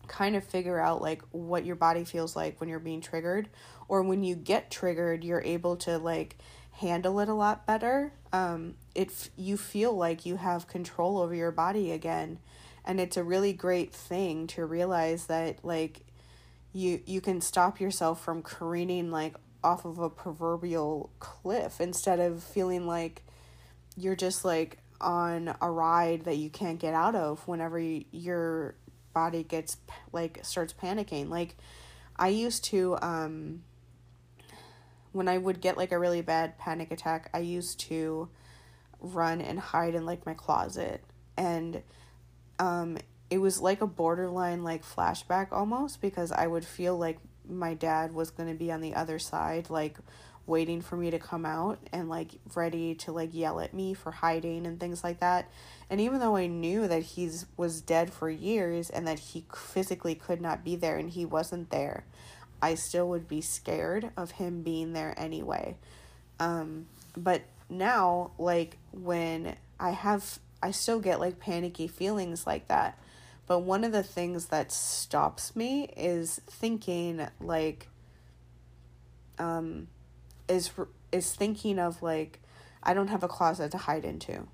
[0.07, 3.49] kind of figure out like what your body feels like when you're being triggered
[3.87, 6.37] or when you get triggered you're able to like
[6.71, 8.13] handle it a lot better.
[8.31, 12.39] Um it you feel like you have control over your body again
[12.85, 16.01] and it's a really great thing to realize that like
[16.73, 22.43] you you can stop yourself from careening like off of a proverbial cliff instead of
[22.43, 23.23] feeling like
[23.97, 28.75] you're just like on a ride that you can't get out of whenever you, your
[29.17, 29.77] body gets
[30.11, 31.55] like starts panicking like
[32.17, 33.61] i used to um
[35.17, 38.29] when I would get like a really bad panic attack, I used to
[38.99, 41.03] run and hide in like my closet.
[41.35, 41.81] And
[42.59, 42.97] um
[43.29, 48.13] it was like a borderline like flashback almost because I would feel like my dad
[48.13, 49.97] was going to be on the other side like
[50.47, 54.11] waiting for me to come out and like ready to like yell at me for
[54.11, 55.49] hiding and things like that.
[55.89, 60.15] And even though I knew that he's was dead for years and that he physically
[60.15, 62.05] could not be there and he wasn't there,
[62.61, 65.75] I still would be scared of him being there anyway.
[66.39, 72.97] Um, but now, like, when I have, I still get like panicky feelings like that.
[73.45, 77.87] But one of the things that stops me is thinking, like,
[79.39, 79.87] um,
[80.47, 80.71] is
[81.11, 82.41] is thinking of like,
[82.83, 84.47] I don't have a closet to hide into,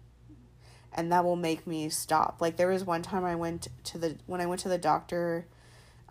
[0.93, 2.37] and that will make me stop.
[2.39, 5.47] Like there was one time I went to the when I went to the doctor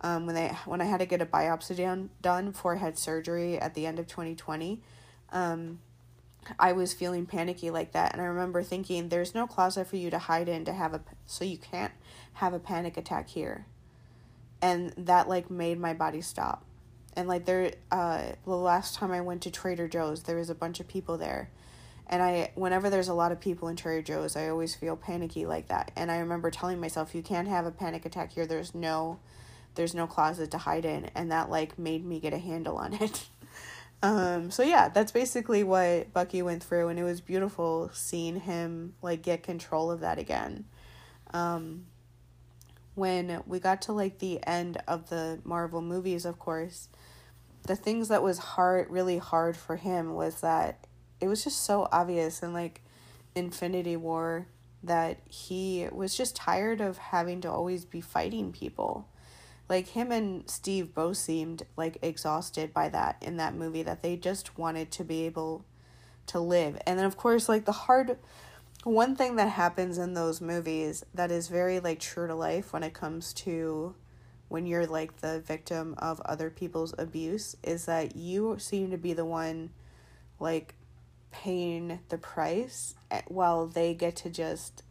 [0.03, 2.97] um, when they when I had to get a biopsy done done before I had
[2.97, 4.81] surgery at the end of twenty twenty,
[5.31, 5.79] um,
[6.59, 10.09] I was feeling panicky like that, and I remember thinking, "There's no closet for you
[10.09, 11.93] to hide in to have a so you can't
[12.33, 13.65] have a panic attack here,"
[14.61, 16.65] and that like made my body stop,
[17.15, 20.55] and like there, uh, the last time I went to Trader Joe's, there was a
[20.55, 21.49] bunch of people there.
[22.07, 25.45] And I, whenever there's a lot of people in Trader Joe's, I always feel panicky
[25.45, 25.91] like that.
[25.95, 28.45] And I remember telling myself, you can't have a panic attack here.
[28.45, 29.19] There's no
[29.75, 32.93] there's no closet to hide in and that like made me get a handle on
[32.93, 33.25] it
[34.03, 38.93] um so yeah that's basically what bucky went through and it was beautiful seeing him
[39.01, 40.65] like get control of that again
[41.33, 41.85] um
[42.95, 46.89] when we got to like the end of the marvel movies of course
[47.65, 50.85] the things that was hard really hard for him was that
[51.19, 52.81] it was just so obvious in like
[53.35, 54.47] infinity war
[54.83, 59.07] that he was just tired of having to always be fighting people
[59.69, 64.15] like him and Steve both seemed like exhausted by that in that movie that they
[64.15, 65.65] just wanted to be able
[66.27, 66.77] to live.
[66.85, 68.17] And then of course like the hard
[68.83, 72.83] one thing that happens in those movies that is very like true to life when
[72.83, 73.95] it comes to
[74.49, 79.13] when you're like the victim of other people's abuse is that you seem to be
[79.13, 79.69] the one
[80.39, 80.75] like
[81.31, 84.83] paying the price eh, while they get to just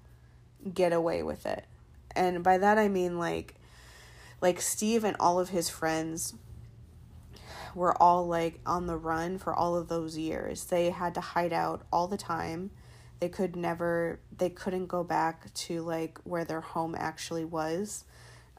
[0.74, 1.64] get away with it.
[2.16, 3.55] And by that I mean like
[4.40, 6.34] like Steve and all of his friends
[7.74, 10.64] were all like on the run for all of those years.
[10.64, 12.70] They had to hide out all the time.
[13.23, 18.03] They could never they couldn't go back to like where their home actually was.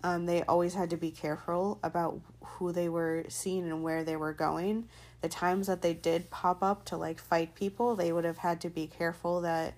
[0.01, 4.16] Um, they always had to be careful about who they were seeing and where they
[4.16, 4.88] were going.
[5.20, 8.61] The times that they did pop up to like fight people, they would have had
[8.61, 9.74] to be careful that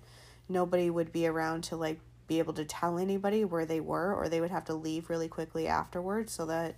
[0.48, 4.30] nobody would be around to like be able to tell anybody where they were, or
[4.30, 6.76] they would have to leave really quickly afterwards so that,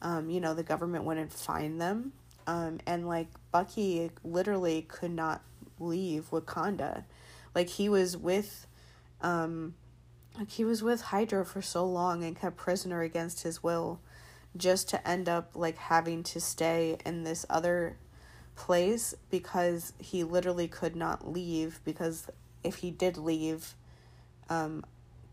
[0.00, 2.12] um, you know, the government wouldn't find them.
[2.46, 5.42] Um, and like Bucky literally could not
[5.78, 7.04] leave Wakanda.
[7.54, 8.66] Like he was with
[9.20, 9.74] Um,
[10.38, 14.00] like he was with Hydra for so long and kept prisoner against his will,
[14.56, 17.96] just to end up like having to stay in this other
[18.56, 22.28] place because he literally could not leave because
[22.64, 23.74] if he did leave,
[24.50, 24.84] um,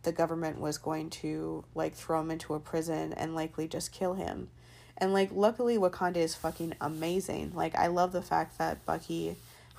[0.04, 4.14] the government was going to like throw him into a prison and likely just kill
[4.14, 4.50] him.
[4.98, 7.54] And like luckily Wakanda is fucking amazing.
[7.56, 9.36] Like I love the fact that Bucky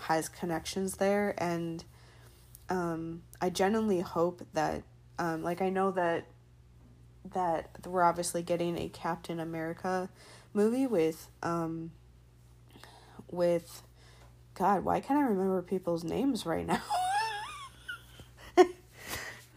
[0.08, 1.84] has connections there and
[2.70, 4.82] um I genuinely hope that
[5.18, 6.26] um like I know that
[7.34, 10.08] that we're obviously getting a Captain America
[10.54, 11.90] movie with um
[13.30, 13.82] with
[14.54, 16.82] God, why can't I remember people's names right now?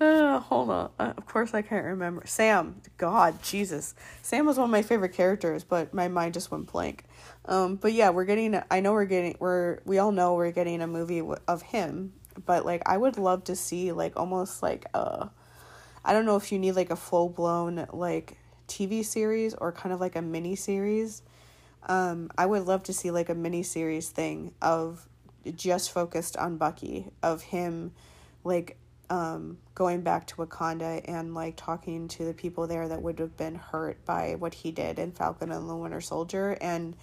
[0.04, 0.90] Uh, hold on.
[1.00, 2.24] Uh, of course, I can't remember.
[2.26, 2.82] Sam.
[2.98, 3.96] God, Jesus.
[4.22, 7.06] Sam was one of my favorite characters, but my mind just went blank.
[7.46, 8.62] Um, but yeah, we're getting.
[8.70, 9.38] I know we're getting.
[9.40, 12.14] We're we all know we're getting a movie of him,
[12.46, 15.28] but like I would love to see like almost like uh,
[16.04, 19.94] I don't know if you need like a full blown like TV series or kind
[19.94, 21.22] of like a mini series.
[21.86, 25.08] Um, I would love to see like a mini series thing of
[25.56, 27.92] just focused on Bucky of him
[28.44, 28.78] like
[29.10, 33.36] um, going back to Wakanda and like talking to the people there that would have
[33.38, 36.96] been hurt by what he did in Falcon and the Winter Soldier and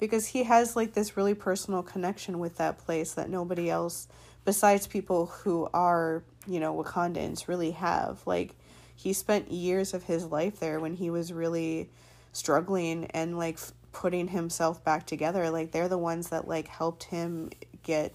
[0.00, 4.08] because he has like this really personal connection with that place that nobody else
[4.44, 8.20] besides people who are, you know, Wakandans really have.
[8.26, 8.54] Like
[8.94, 11.90] he spent years of his life there when he was really
[12.32, 15.50] struggling and like f- putting himself back together.
[15.50, 17.50] Like they're the ones that like helped him
[17.82, 18.12] get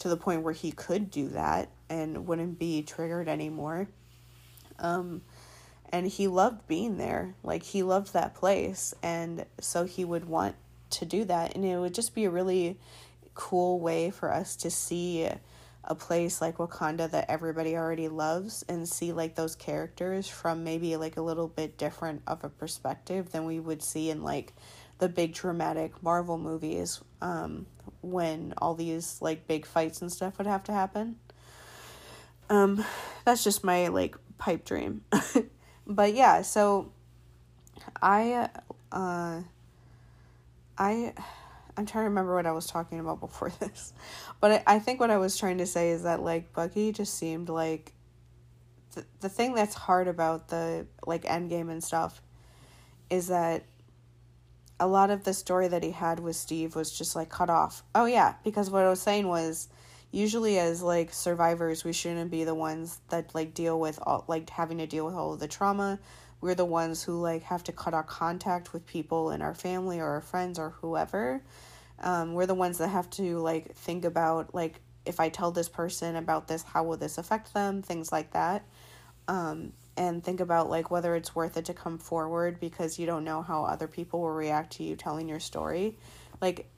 [0.00, 3.88] to the point where he could do that and wouldn't be triggered anymore.
[4.78, 5.22] Um,
[5.90, 7.34] and he loved being there.
[7.42, 10.54] Like he loved that place, and so he would want
[10.90, 11.54] to do that.
[11.54, 12.78] And it would just be a really
[13.34, 15.28] cool way for us to see
[15.84, 20.96] a place like Wakanda that everybody already loves and see like those characters from maybe
[20.96, 24.52] like a little bit different of a perspective than we would see in like
[24.98, 27.66] the big dramatic Marvel movies um,
[28.02, 31.16] when all these like big fights and stuff would have to happen.
[32.50, 32.84] Um,
[33.24, 35.02] that's just my like pipe dream.
[35.86, 36.92] but yeah, so
[38.02, 38.50] I
[38.92, 39.40] uh
[40.76, 41.14] I
[41.80, 43.94] I'm trying to remember what I was talking about before this.
[44.38, 47.14] But I, I think what I was trying to say is that like Bucky just
[47.14, 47.92] seemed like
[48.94, 52.20] the the thing that's hard about the like Endgame and stuff
[53.08, 53.64] is that
[54.78, 57.82] a lot of the story that he had with Steve was just like cut off.
[57.94, 59.68] Oh yeah, because what I was saying was
[60.10, 64.50] usually as like survivors we shouldn't be the ones that like deal with all like
[64.50, 66.00] having to deal with all of the trauma
[66.40, 70.00] we're the ones who like have to cut our contact with people in our family
[70.00, 71.40] or our friends or whoever
[72.00, 75.68] um, we're the ones that have to like think about like if i tell this
[75.68, 78.64] person about this how will this affect them things like that
[79.28, 83.24] um, and think about like whether it's worth it to come forward because you don't
[83.24, 85.96] know how other people will react to you telling your story
[86.40, 86.68] like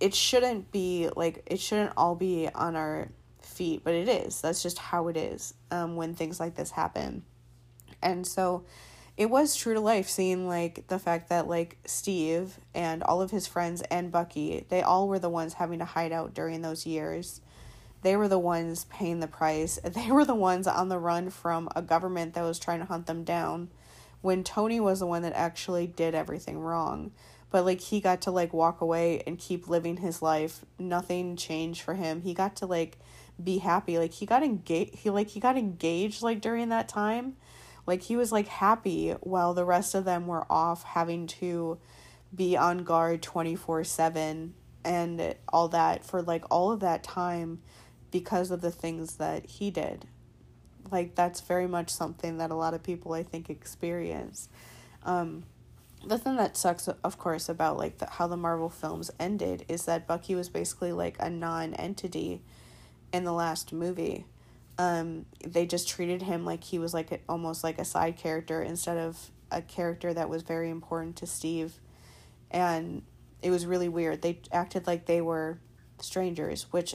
[0.00, 3.08] it shouldn't be like it shouldn't all be on our
[3.44, 4.40] feet, but it is.
[4.40, 7.22] That's just how it is um, when things like this happen.
[8.02, 8.64] And so
[9.16, 13.30] it was true to life seeing like the fact that like Steve and all of
[13.30, 16.84] his friends and Bucky, they all were the ones having to hide out during those
[16.84, 17.40] years.
[18.02, 19.78] They were the ones paying the price.
[19.84, 23.06] They were the ones on the run from a government that was trying to hunt
[23.06, 23.68] them down
[24.20, 27.12] when Tony was the one that actually did everything wrong.
[27.50, 30.64] But like he got to like walk away and keep living his life.
[30.76, 32.22] Nothing changed for him.
[32.22, 32.98] He got to like
[33.42, 33.96] be happy.
[33.96, 37.36] Like he got engaged he like he got engaged like during that time
[37.86, 41.78] like he was like happy while the rest of them were off having to
[42.34, 44.52] be on guard 24/7
[44.84, 47.60] and all that for like all of that time
[48.10, 50.06] because of the things that he did.
[50.90, 54.48] Like that's very much something that a lot of people I think experience.
[55.02, 55.44] Um
[56.06, 59.86] the thing that sucks of course about like the, how the marvel films ended is
[59.86, 62.42] that bucky was basically like a non-entity
[63.12, 64.26] in the last movie
[64.78, 68.62] um, they just treated him like he was like a, almost like a side character
[68.62, 71.80] instead of a character that was very important to steve.
[72.50, 73.02] And
[73.42, 74.22] it was really weird.
[74.22, 75.58] They acted like they were
[76.00, 76.94] strangers which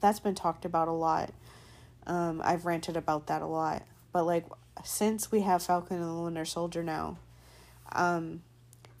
[0.00, 1.32] that's been talked about a lot.
[2.06, 3.82] Um, i've ranted about that a lot.
[4.12, 4.46] But like
[4.84, 7.18] since we have falcon and the winter soldier now
[7.92, 8.42] um,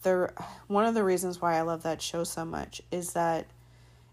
[0.02, 0.32] the
[0.66, 3.46] one of the reasons why I love that show so much is that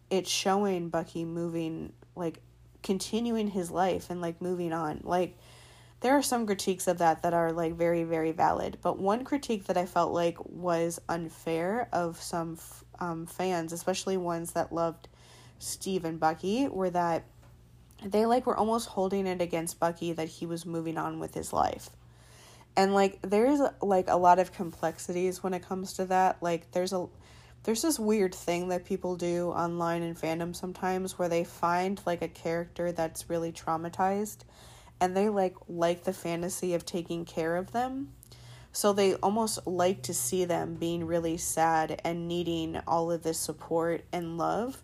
[0.10, 2.42] it's showing Bucky moving like
[2.86, 5.02] continuing his life and like moving on.
[5.04, 5.38] Like
[6.02, 9.66] there are some critiques of that that are like very very valid, but one critique
[9.66, 12.58] that I felt like was unfair of some
[13.00, 15.10] um, fans, especially ones that loved
[15.58, 17.26] Steve and Bucky, were that
[18.04, 21.52] they like were almost holding it against Bucky that he was moving on with his
[21.52, 21.90] life.
[22.78, 26.38] And like there's like a lot of complexities when it comes to that.
[26.42, 27.08] Like there's a
[27.66, 32.22] there's this weird thing that people do online in fandom sometimes where they find like
[32.22, 34.38] a character that's really traumatized
[35.02, 38.14] and they like like the fantasy of taking care of them.
[38.72, 43.40] So they almost like to see them being really sad and needing all of this
[43.40, 44.82] support and love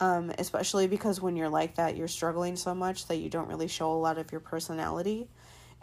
[0.00, 3.68] um, especially because when you're like that, you're struggling so much that you don't really
[3.68, 5.28] show a lot of your personality.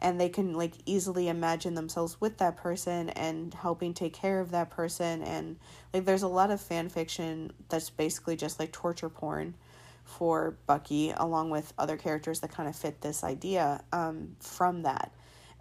[0.02, 4.52] And they can like easily imagine themselves with that person and helping take care of
[4.52, 5.22] that person.
[5.22, 5.58] And
[5.94, 9.56] like, there's a lot of fan fiction that's basically just like torture porn
[10.04, 15.12] for Bucky, along with other characters that kind of fit this idea um, from that.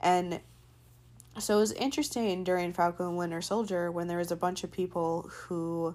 [0.00, 0.40] And
[1.38, 4.72] so it was interesting during Falcon and Winter Soldier when there was a bunch of
[4.72, 5.94] people who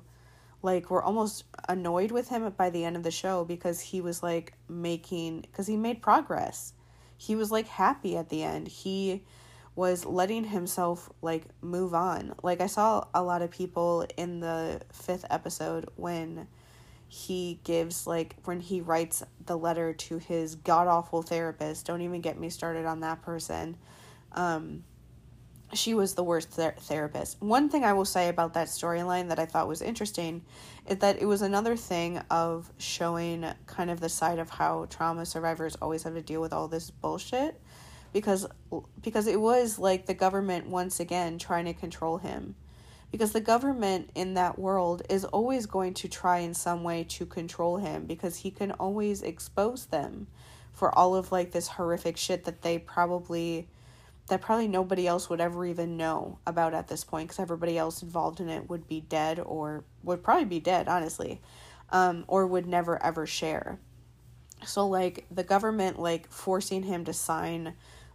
[0.61, 4.23] like were almost annoyed with him by the end of the show because he was
[4.23, 6.73] like making because he made progress
[7.17, 8.67] he was like happy at the end.
[8.67, 9.23] He
[9.75, 12.33] was letting himself like move on.
[12.41, 16.47] Like i saw a lot of people in the fifth episode when
[17.07, 21.85] he gives like when he writes the letter to his god awful therapist.
[21.85, 23.77] Don't even get me started on that person.
[24.31, 24.83] Um
[25.77, 27.41] she was the worst ther- therapist.
[27.41, 30.43] One thing I will say about that storyline that I thought was interesting
[30.87, 35.25] is that it was another thing of showing kind of the side of how trauma
[35.25, 37.59] survivors always have to deal with all this bullshit
[38.15, 38.47] because
[39.01, 42.55] because it was like the government once again trying to control him.
[43.11, 47.25] Because the government in that world is always going to try in some way to
[47.25, 50.27] control him because he can always expose them
[50.71, 53.67] for all of like this horrific shit that they probably
[54.27, 58.01] that probably nobody else would ever even know about at this point because everybody else
[58.01, 61.41] involved in it would be dead or would probably be dead, honestly,
[61.91, 63.79] um, or would never ever share.
[64.65, 67.73] So, like, the government, like, forcing him to sign,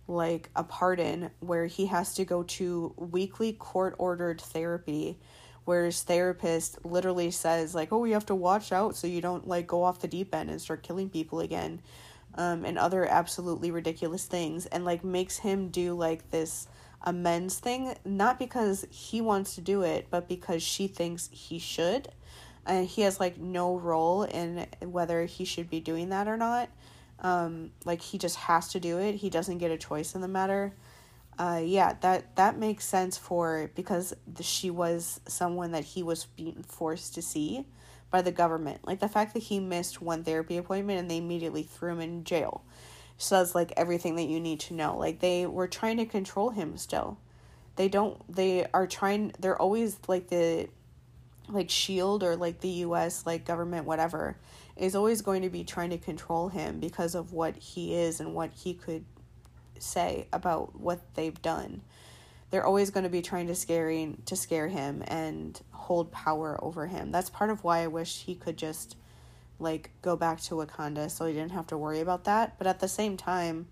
[0.08, 5.18] like, a pardon where he has to go to weekly court ordered therapy
[5.64, 9.46] where his therapist literally says like oh you have to watch out so you don't
[9.46, 11.80] like go off the deep end and start killing people again
[12.34, 16.68] um, and other absolutely ridiculous things and like makes him do like this
[17.02, 22.08] amends thing not because he wants to do it but because she thinks he should.
[22.66, 26.68] And he has like no role in whether he should be doing that or not.
[27.18, 29.16] Um, like he just has to do it.
[29.16, 30.74] He doesn't get a choice in the matter.
[31.38, 36.62] Uh, yeah that that makes sense for because she was someone that he was being
[36.68, 37.64] forced to see
[38.10, 38.86] by the government.
[38.86, 42.24] Like the fact that he missed one therapy appointment and they immediately threw him in
[42.24, 42.62] jail
[43.22, 44.96] says like everything that you need to know.
[44.96, 47.18] Like they were trying to control him still.
[47.76, 50.68] They don't they are trying they're always like the
[51.48, 54.36] like shield or like the US like government whatever
[54.76, 58.34] is always going to be trying to control him because of what he is and
[58.34, 59.04] what he could
[59.78, 61.82] say about what they've done
[62.50, 66.86] they're always going to be trying to scaring to scare him and hold power over
[66.86, 67.12] him.
[67.12, 68.96] That's part of why I wish he could just
[69.58, 72.58] like go back to Wakanda so he didn't have to worry about that.
[72.58, 73.68] But at the same time,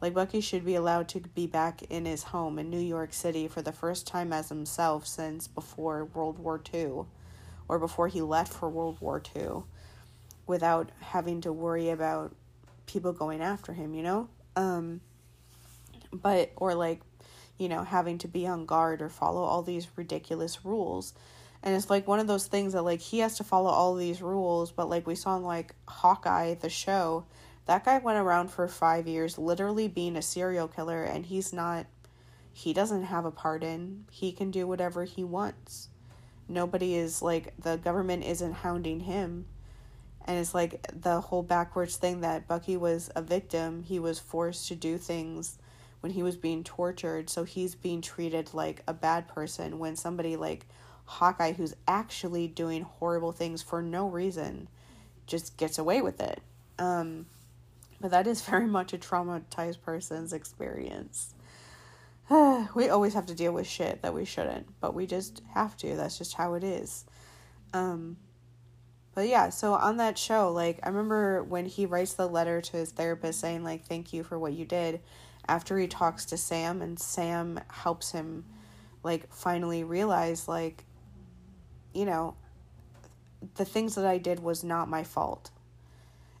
[0.00, 3.48] like Bucky should be allowed to be back in his home in New York City
[3.48, 7.04] for the first time as himself since before World War II
[7.68, 9.62] or before he left for World War II
[10.46, 12.34] without having to worry about
[12.86, 14.28] people going after him, you know?
[14.54, 15.00] Um
[16.12, 17.00] but or like
[17.62, 21.14] you know, having to be on guard or follow all these ridiculous rules.
[21.62, 24.20] And it's like one of those things that like he has to follow all these
[24.20, 27.24] rules, but like we saw in like Hawkeye, the show,
[27.66, 31.86] that guy went around for five years literally being a serial killer and he's not
[32.52, 34.06] he doesn't have a pardon.
[34.10, 35.88] He can do whatever he wants.
[36.48, 39.46] Nobody is like the government isn't hounding him.
[40.24, 43.84] And it's like the whole backwards thing that Bucky was a victim.
[43.84, 45.58] He was forced to do things
[46.02, 50.34] when he was being tortured, so he's being treated like a bad person when somebody
[50.34, 50.66] like
[51.04, 54.68] Hawkeye, who's actually doing horrible things for no reason,
[55.28, 56.42] just gets away with it.
[56.76, 57.26] Um,
[58.00, 61.34] but that is very much a traumatized person's experience.
[62.74, 65.94] we always have to deal with shit that we shouldn't, but we just have to.
[65.94, 67.04] That's just how it is.
[67.72, 68.16] Um,
[69.14, 72.76] but yeah, so on that show, like, I remember when he writes the letter to
[72.76, 75.00] his therapist saying, like, thank you for what you did
[75.48, 78.44] after he talks to Sam and Sam helps him
[79.02, 80.84] like finally realize like
[81.92, 82.36] you know
[83.56, 85.50] the things that I did was not my fault.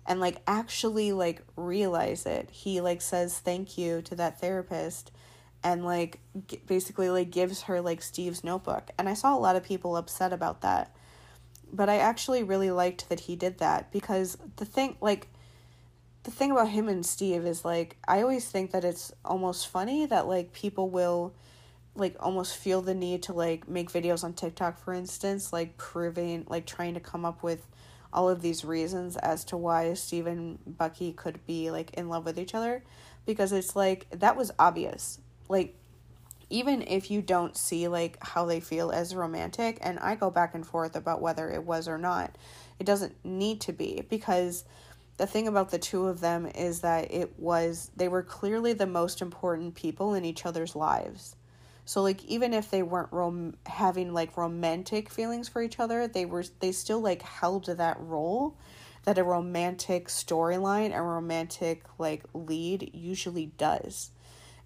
[0.06, 2.50] And like actually like realize it.
[2.50, 5.12] He like says thank you to that therapist
[5.62, 8.90] and like g- basically like gives her like Steve's notebook.
[8.98, 10.94] And I saw a lot of people upset about that.
[11.72, 15.28] But I actually really liked that he did that because the thing like
[16.24, 20.06] the thing about him and Steve is like I always think that it's almost funny
[20.06, 21.34] that like people will
[21.94, 26.46] like almost feel the need to like make videos on TikTok for instance like proving
[26.48, 27.66] like trying to come up with
[28.12, 32.24] all of these reasons as to why Steve and Bucky could be like in love
[32.24, 32.84] with each other.
[33.24, 35.18] Because it's like that was obvious.
[35.48, 35.76] Like
[36.50, 40.54] even if you don't see like how they feel as romantic and I go back
[40.54, 42.36] and forth about whether it was or not
[42.78, 44.04] it doesn't need to be.
[44.08, 44.64] Because
[45.16, 48.86] the thing about the two of them is that it was they were clearly the
[48.86, 51.36] most important people in each other's lives.
[51.84, 56.24] So like even if they weren't rom- having like romantic feelings for each other, they
[56.24, 58.56] were they still like held that role
[59.04, 64.10] that a romantic storyline, a romantic like lead usually does.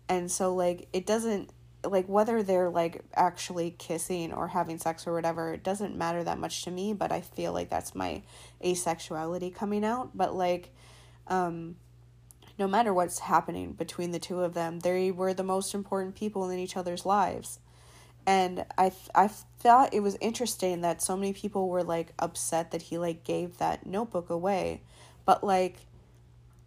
[0.09, 1.51] And so like it doesn't
[1.91, 6.39] like whether they're like actually kissing or having sex or whatever it doesn't matter that
[6.39, 8.23] much to me but i feel like that's my
[8.63, 10.17] asexuality coming out.
[10.17, 10.71] But like
[11.27, 11.77] um
[12.59, 16.49] no matter what's happening between the two of them they were the most important people
[16.51, 17.59] in each other's lives.
[18.27, 22.83] And i i thought it was interesting that so many people were like upset that
[22.83, 24.83] he like gave that notebook away.
[25.25, 25.79] But like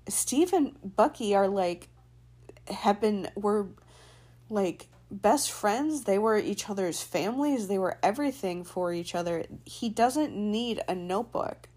[0.07, 1.87] steve and bucky are like
[2.67, 3.67] have been were
[4.49, 6.03] like best friends.
[6.03, 7.67] They were each other's families.
[7.67, 9.45] They were everything for each other.
[9.65, 11.67] He doesn't need a notebook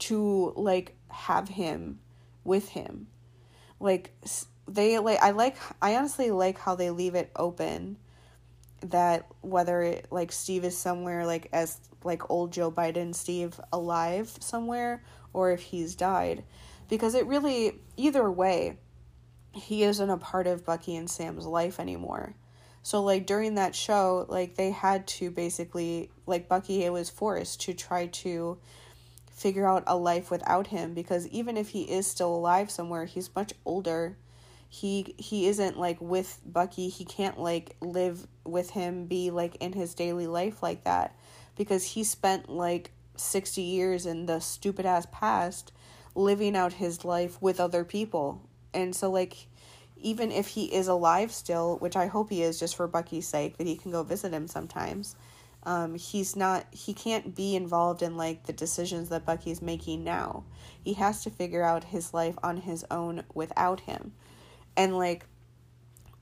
[0.00, 2.00] to like have him
[2.42, 3.08] with him.
[3.80, 4.12] Like
[4.66, 7.98] they like I like I honestly like how they leave it open
[8.80, 14.36] that whether it like Steve is somewhere like as like old Joe Biden Steve alive
[14.40, 15.02] somewhere
[15.32, 16.44] or if he's died
[16.88, 18.78] because it really either way
[19.52, 22.34] he isn't a part of Bucky and Sam's life anymore.
[22.84, 27.72] So like during that show, like they had to basically like Bucky was forced to
[27.72, 28.58] try to
[29.32, 33.34] figure out a life without him because even if he is still alive somewhere, he's
[33.34, 34.18] much older.
[34.68, 36.90] He he isn't like with Bucky.
[36.90, 41.16] He can't like live with him, be like in his daily life like that
[41.56, 45.72] because he spent like 60 years in the stupid ass past
[46.14, 48.42] living out his life with other people.
[48.74, 49.46] And so like
[50.04, 53.56] even if he is alive still, which I hope he is just for Bucky's sake,
[53.56, 55.16] that he can go visit him sometimes.
[55.64, 60.44] Um, he's not he can't be involved in like the decisions that Bucky's making now.
[60.84, 64.12] He has to figure out his life on his own without him.
[64.76, 65.24] And like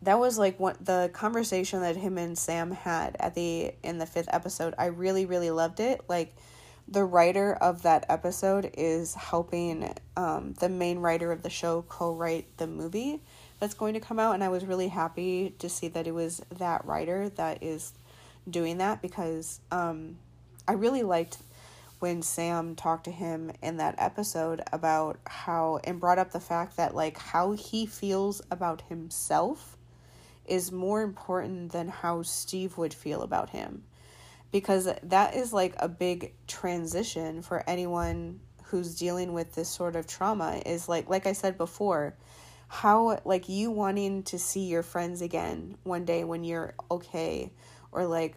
[0.03, 4.07] that was like what the conversation that him and Sam had at the in the
[4.07, 4.74] fifth episode.
[4.78, 6.03] I really, really loved it.
[6.09, 6.37] Like
[6.87, 12.57] the writer of that episode is helping um, the main writer of the show co-write
[12.59, 13.22] the movie
[13.62, 16.42] that's going to come out and I was really happy to see that it was
[16.58, 17.92] that writer that is
[18.50, 20.16] doing that because um,
[20.66, 21.38] I really liked
[22.00, 26.76] when Sam talked to him in that episode about how and brought up the fact
[26.76, 29.76] that like how he feels about himself
[30.44, 33.84] is more important than how Steve would feel about him.
[34.50, 40.08] Because that is like a big transition for anyone who's dealing with this sort of
[40.08, 42.14] trauma is like like I said before
[42.72, 47.52] how like you wanting to see your friends again one day when you're okay
[47.92, 48.34] or like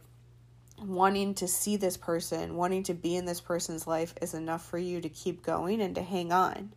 [0.77, 4.77] wanting to see this person, wanting to be in this person's life is enough for
[4.77, 6.73] you to keep going and to hang on.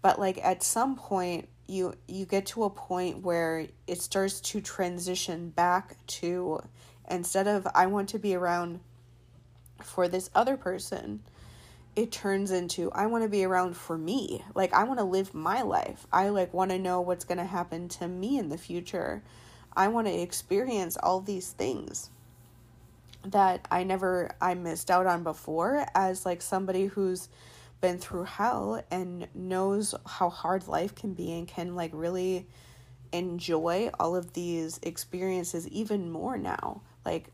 [0.00, 4.62] But like at some point you you get to a point where it starts to
[4.62, 6.62] transition back to
[7.10, 8.80] instead of I want to be around
[9.82, 11.20] for this other person
[11.98, 14.44] it turns into I want to be around for me.
[14.54, 16.06] Like I want to live my life.
[16.12, 19.24] I like want to know what's going to happen to me in the future.
[19.76, 22.10] I want to experience all these things
[23.24, 27.28] that I never I missed out on before as like somebody who's
[27.80, 32.46] been through hell and knows how hard life can be and can like really
[33.10, 36.80] enjoy all of these experiences even more now.
[37.04, 37.32] Like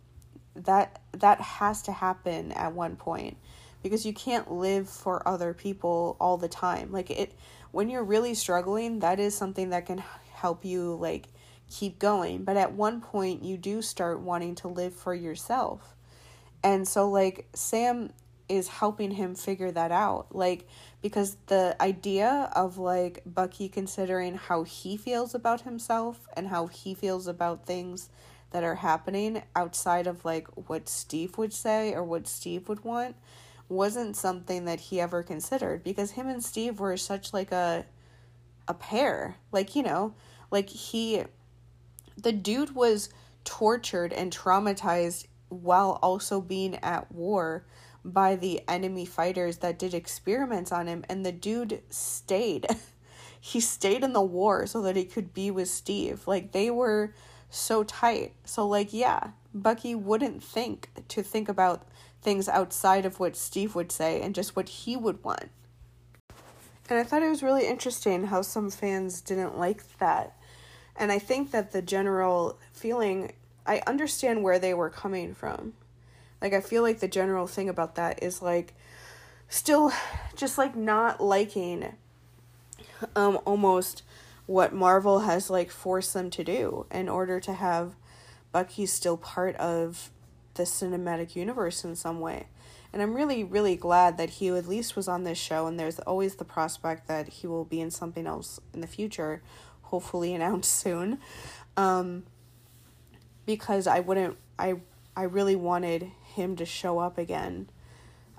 [0.57, 3.37] that that has to happen at one point
[3.85, 6.91] because you can't live for other people all the time.
[6.91, 7.35] Like it
[7.70, 11.28] when you're really struggling, that is something that can help you like
[11.70, 12.45] keep going.
[12.45, 15.95] But at one point you do start wanting to live for yourself.
[16.62, 18.11] And so like Sam
[18.49, 20.35] is helping him figure that out.
[20.35, 20.66] Like
[21.03, 26.95] because the idea of like Bucky considering how he feels about himself and how he
[26.95, 28.09] feels about things
[28.53, 33.14] that are happening outside of like what Steve would say or what Steve would want
[33.69, 37.87] wasn't something that he ever considered because him and Steve were such like a
[38.67, 39.37] a pair.
[39.53, 40.15] Like, you know,
[40.51, 41.25] like he
[42.17, 43.09] the dude was
[43.45, 47.65] tortured and traumatized while also being at war
[48.05, 52.67] by the enemy fighters that did experiments on him and the dude stayed.
[53.41, 56.27] he stayed in the war so that he could be with Steve.
[56.27, 57.15] Like they were
[57.51, 58.33] so tight.
[58.45, 61.87] So like yeah, Bucky wouldn't think to think about
[62.25, 65.51] things outside of what Steve would say and just what he would want.
[66.91, 70.37] And I thought it was really interesting how some fans didn't like that.
[70.97, 73.33] And I think that the general feeling,
[73.66, 75.75] I understand where they were coming from.
[76.43, 78.75] Like, I feel like the general thing about that is like
[79.49, 79.93] still
[80.35, 81.95] just like not liking
[83.14, 84.03] um almost
[84.47, 87.95] what Marvel has like forced them to do in order to have
[88.53, 90.11] Bucky still part of
[90.55, 92.46] the cinematic universe in some way.
[92.92, 95.98] And I'm really, really glad that he at least was on this show, and there's
[96.00, 99.42] always the prospect that he will be in something else in the future,
[99.82, 101.18] hopefully announced soon.
[101.76, 102.24] Um,
[103.46, 104.76] because I wouldn't, I,
[105.16, 107.68] I really wanted him to show up again.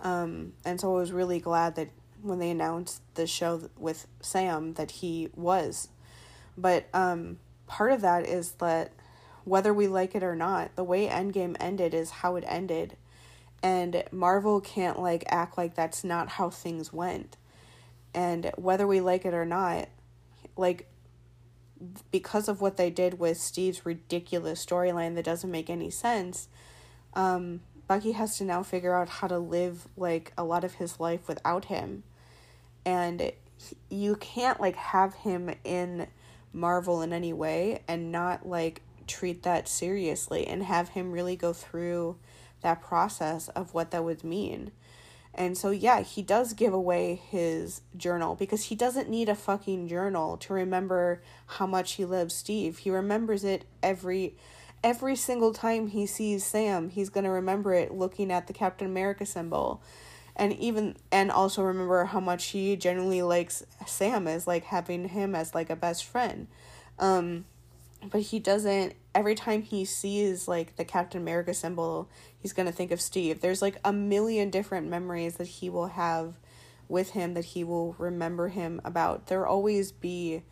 [0.01, 1.89] Um, and so I was really glad that
[2.21, 5.89] when they announced the show with Sam that he was.
[6.57, 8.91] But um, part of that is that
[9.45, 12.97] whether we like it or not, the way Endgame ended is how it ended
[13.65, 17.35] and Marvel can't like act like that's not how things went.
[18.13, 19.89] And whether we like it or not,
[20.55, 20.87] like
[22.11, 26.47] because of what they did with Steve's ridiculous storyline that doesn't make any sense,
[27.15, 30.99] um, Bucky has to now figure out how to live like a lot of his
[30.99, 32.03] life without him.
[32.85, 33.31] And
[33.89, 36.05] you can't like have him in
[36.53, 41.53] Marvel in any way and not like treat that seriously and have him really go
[41.53, 42.17] through
[42.61, 44.71] that process of what that would mean.
[45.37, 49.89] And so, yeah, he does give away his journal because he doesn't need a fucking
[49.89, 52.79] journal to remember how much he loves Steve.
[52.79, 54.35] He remembers it every
[54.81, 56.89] every single time he sees Sam.
[56.89, 59.81] He's going to remember it looking at the Captain America symbol.
[60.37, 65.35] And even and also remember how much he genuinely likes Sam as like having him
[65.35, 66.47] as like a best friend.
[66.97, 67.45] Um
[68.11, 72.71] but he doesn't every time he sees like the Captain America symbol, he's going to
[72.71, 73.41] think of Steve.
[73.41, 76.35] There's like a million different memories that he will have
[76.87, 79.27] with him that he will remember him about.
[79.27, 80.43] There'll always be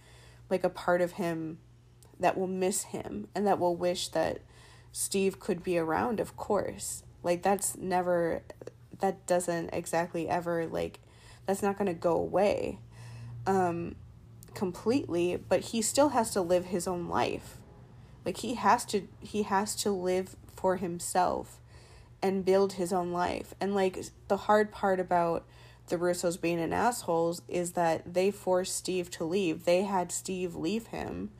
[0.50, 1.60] like a part of him
[2.20, 4.39] that will miss him and that will wish that
[4.91, 7.04] Steve could be around, of course.
[7.22, 8.44] Like that's never
[9.00, 11.00] that doesn't exactly ever like
[11.46, 12.80] that's not going to go away.
[13.46, 13.96] Um
[14.56, 17.58] completely, but he still has to live his own life.
[18.26, 21.60] Like he has to he has to live for himself
[22.22, 23.54] and build his own life.
[23.60, 25.45] And like the hard part about
[25.88, 29.66] the Russos being an assholes is that they forced Steve to leave.
[29.66, 31.32] They had Steve leave him.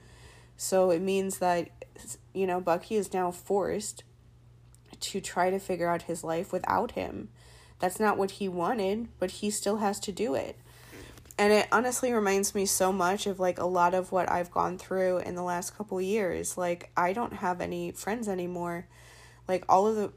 [0.57, 1.70] So it means that
[2.34, 4.03] you know, Bucky is now forced
[4.99, 7.30] to try to figure out his life without him.
[7.80, 10.57] That's not what he wanted, but he still has to do it
[11.38, 14.78] and it honestly reminds me so much of like a lot of what I've gone
[14.78, 16.58] through in the last couple years.
[16.58, 18.88] Like I don't have any friends anymore.
[19.48, 20.12] Like all of the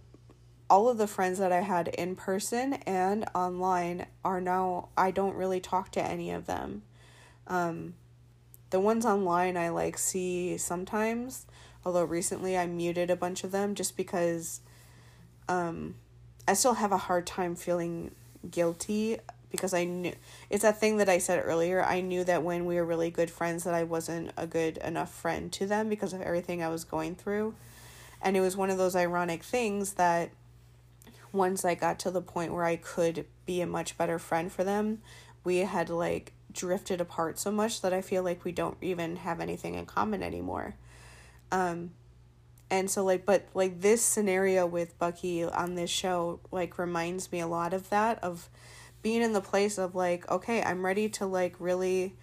[0.69, 5.37] all of the friends that I had in person and online are now I don't
[5.37, 6.83] really talk to any of them.
[7.47, 7.95] Um
[8.71, 11.47] the ones online I like see sometimes,
[11.85, 14.61] although recently I muted a bunch of them just because
[15.49, 15.95] um
[16.47, 18.11] I still have a hard time feeling
[18.51, 19.19] guilty
[19.51, 20.13] because I knew
[20.51, 21.85] it's that thing that I said earlier.
[21.85, 25.13] I knew that when we were really good friends that I wasn't a good enough
[25.13, 27.55] friend to them because of everything I was going through.
[28.21, 30.31] And it was one of those ironic things that
[31.33, 34.65] once I got to the point where I could be a much better friend for
[34.65, 35.01] them,
[35.45, 39.41] we had like drifted apart so much that I feel like we don't even have
[39.41, 40.75] anything in common anymore.
[41.53, 41.91] Um
[42.69, 47.41] and so like but like this scenario with Bucky on this show like reminds me
[47.41, 48.49] a lot of that of
[49.07, 52.17] being in the place of like okay i'm ready to like really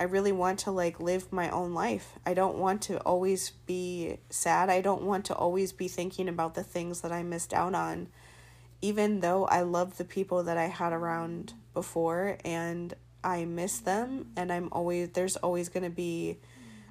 [0.00, 2.18] i really want to like live my own life.
[2.26, 4.70] I don't want to always be sad.
[4.70, 8.08] I don't want to always be thinking about the things that i missed out on
[8.82, 12.92] even though i love the people that i had around before and
[13.22, 14.32] i miss them.
[14.36, 16.40] And i'm always there's always going to be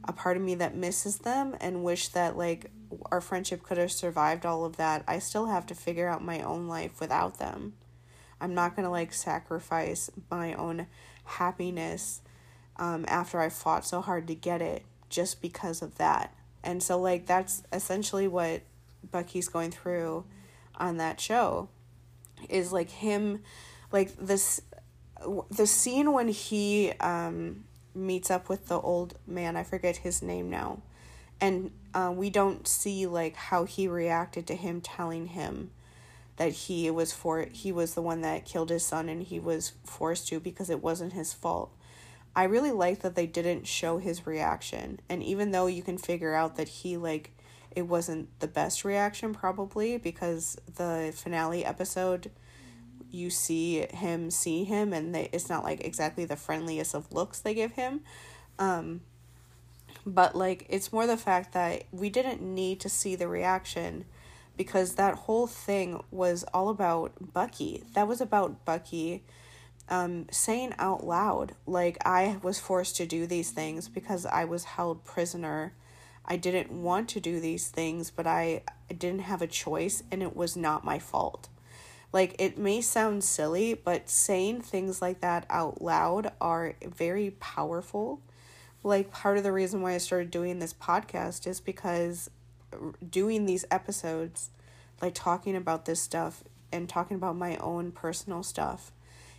[0.05, 2.71] a part of me that misses them and wish that like
[3.11, 5.03] our friendship could have survived all of that.
[5.09, 7.73] I still have to figure out my own life without them
[8.41, 10.87] I'm not going to like sacrifice my own
[11.25, 12.21] happiness
[12.77, 16.33] um, after I fought so hard to get it just because of that.
[16.63, 18.61] And so, like, that's essentially what
[19.11, 20.25] Bucky's going through
[20.75, 21.69] on that show
[22.49, 23.41] is like him,
[23.91, 24.61] like, this,
[25.51, 27.63] the scene when he um,
[27.93, 30.81] meets up with the old man, I forget his name now.
[31.41, 35.71] And uh, we don't see like how he reacted to him telling him
[36.39, 39.73] that he was for he was the one that killed his son and he was
[39.83, 41.75] forced to because it wasn't his fault.
[42.33, 45.01] I really like that they didn't show his reaction.
[45.09, 47.31] And even though you can figure out that he like
[47.71, 52.31] it wasn't the best reaction probably because the finale episode
[53.11, 57.39] you see him see him and they, it's not like exactly the friendliest of looks
[57.39, 58.01] they give him
[58.59, 59.01] um
[60.05, 64.05] but like it's more the fact that we didn't need to see the reaction
[64.59, 67.81] because that whole thing was all about Bucky.
[67.93, 69.23] That was about Bucky
[69.87, 74.65] um saying out loud like I was forced to do these things because I was
[74.65, 75.73] held prisoner.
[76.25, 80.21] I didn't want to do these things but I, I didn't have a choice and
[80.21, 81.47] it was not my fault.
[82.11, 88.19] Like, it may sound silly, but saying things like that out loud are very powerful.
[88.83, 92.31] Like, part of the reason why I started doing this podcast is because
[93.07, 94.49] doing these episodes,
[95.01, 98.91] like talking about this stuff and talking about my own personal stuff,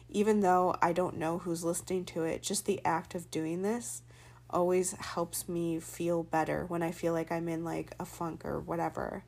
[0.08, 4.02] even though I don't know who's listening to it, just the act of doing this
[4.48, 8.58] always helps me feel better when I feel like I'm in like a funk or
[8.58, 9.24] whatever.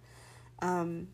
[0.61, 1.09] Um,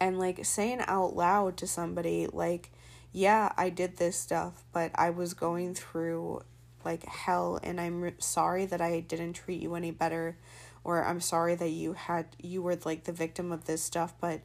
[0.00, 2.70] and like saying out loud to somebody like
[3.12, 6.40] yeah i did this stuff but i was going through
[6.84, 10.36] like hell and i'm sorry that i didn't treat you any better
[10.88, 14.40] or i'm sorry that you had you were like the victim of this stuff but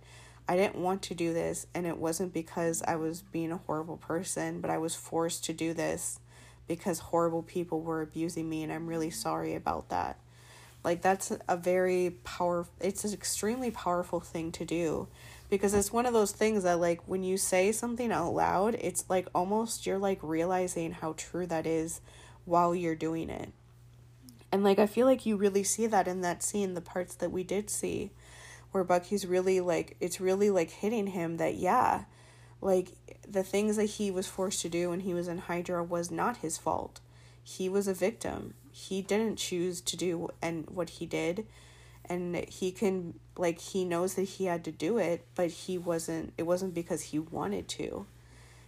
[0.48, 3.96] i didn't want to do this and it wasn't because i was being a horrible
[3.96, 6.20] person but i was forced to do this
[6.68, 10.18] because horrible people were abusing me and i'm really sorry about that.
[10.84, 15.08] Like that's a very powerful it's an extremely powerful thing to do
[15.50, 19.06] because it's one of those things that like when you say something out loud it's
[19.10, 22.02] like almost you're like realizing how true that is
[22.44, 23.54] while you're doing it
[24.54, 27.32] and like i feel like you really see that in that scene the parts that
[27.32, 28.12] we did see
[28.72, 32.06] where bucky's really like it's really like hitting him that yeah
[32.64, 32.93] like
[33.28, 36.38] the things that he was forced to do when he was in hydra was not
[36.38, 37.01] his fault.
[37.43, 38.54] He was a victim.
[38.72, 41.45] He didn't choose to do and what he did.
[42.06, 46.34] And he can like he knows that he had to do it but he wasn't
[46.38, 48.06] it wasn't because he wanted to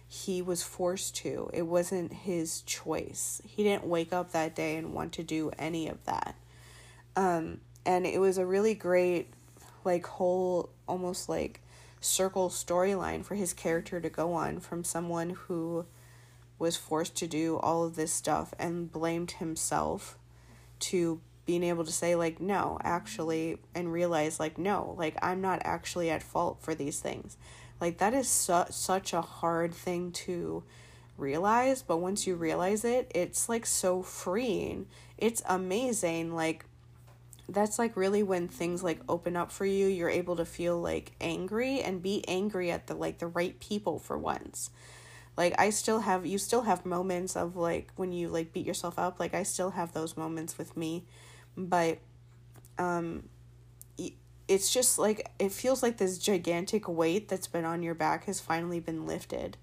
[0.08, 1.50] he was forced to.
[1.52, 3.42] It wasn't his choice.
[3.44, 6.36] He didn't wake up that day and want to do any of that.
[7.16, 9.28] Um and it was a really great
[9.84, 11.60] like whole almost like
[12.00, 15.86] circle storyline for his character to go on from someone who
[16.58, 20.18] was forced to do all of this stuff and blamed himself
[20.78, 25.60] to being able to say like no actually and realize like no like i'm not
[25.64, 27.36] actually at fault for these things
[27.80, 30.62] like that is su- such a hard thing to
[31.18, 34.86] realize but once you realize it it's like so freeing.
[35.18, 36.66] It's amazing like
[37.48, 41.12] that's like really when things like open up for you you're able to feel like
[41.20, 44.70] angry and be angry at the like the right people for once.
[45.36, 48.98] Like i still have you still have moments of like when you like beat yourself
[48.98, 51.04] up like i still have those moments with me
[51.56, 51.98] but
[52.78, 53.24] um
[54.48, 58.40] it's just like it feels like this gigantic weight that's been on your back has
[58.40, 59.56] finally been lifted.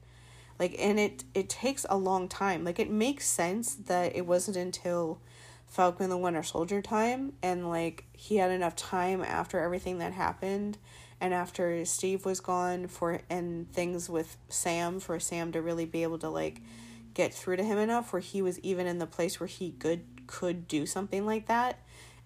[0.59, 2.63] Like and it it takes a long time.
[2.63, 5.19] Like it makes sense that it wasn't until
[5.73, 10.77] falcon the winter soldier time and like he had enough time after everything that happened
[11.19, 16.03] and after steve was gone for and things with sam for sam to really be
[16.03, 16.61] able to like
[17.15, 20.01] get through to him enough where he was even in the place where he could
[20.27, 21.79] could do something like that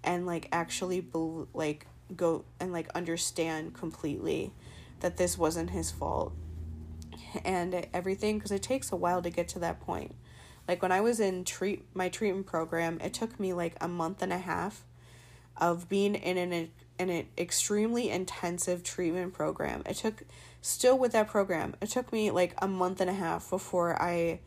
[0.04, 4.54] and like actually be- like go and like understand completely
[5.00, 6.34] that this wasn't his fault.
[7.44, 10.16] And everything because it takes a while to get to that point.
[10.68, 14.22] Like when i was in treat my treatment program it took me like a month
[14.22, 14.84] and a half
[15.56, 19.84] of being in an in an extremely intensive treatment program.
[19.86, 20.24] It took
[20.62, 24.40] still with that program it took me like a month and a half before i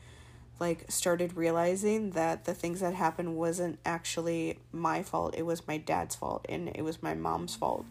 [0.60, 5.78] like started realizing that the things that happened wasn't actually my fault it was my
[5.78, 7.84] dad's fault and it was my mom's fault.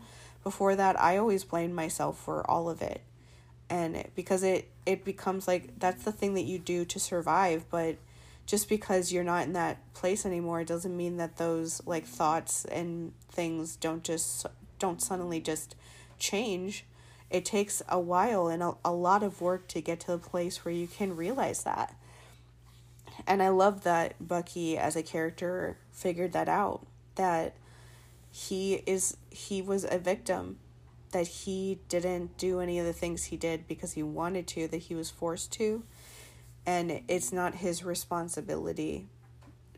[0.43, 3.01] Before that i always blamed myself for all of it.
[3.69, 7.97] And because it it becomes like that's the thing that you do to survive but
[8.45, 13.13] just because you're not in that place anymore doesn't mean that those like thoughts and
[13.29, 14.47] things don't just
[14.79, 15.75] don't suddenly just
[16.17, 16.85] change.
[17.29, 20.65] It takes a while and a, a lot of work to get to the place
[20.65, 21.95] where you can realize that
[23.29, 26.85] and I love that Bucky as a character figured that out
[27.15, 27.55] that
[28.31, 30.57] he is he was a victim
[31.11, 34.77] that he didn't do any of the things he did because he wanted to that
[34.77, 35.83] he was forced to
[36.65, 39.07] and it's not his responsibility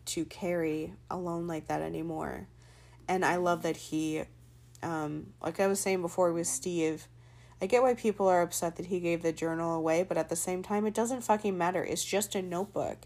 [0.05, 2.47] to carry alone like that anymore
[3.07, 4.23] and I love that he
[4.81, 7.07] um like I was saying before with Steve
[7.61, 10.35] I get why people are upset that he gave the journal away, but at the
[10.35, 11.83] same time, it doesn't fucking matter.
[11.83, 13.05] It's just a notebook.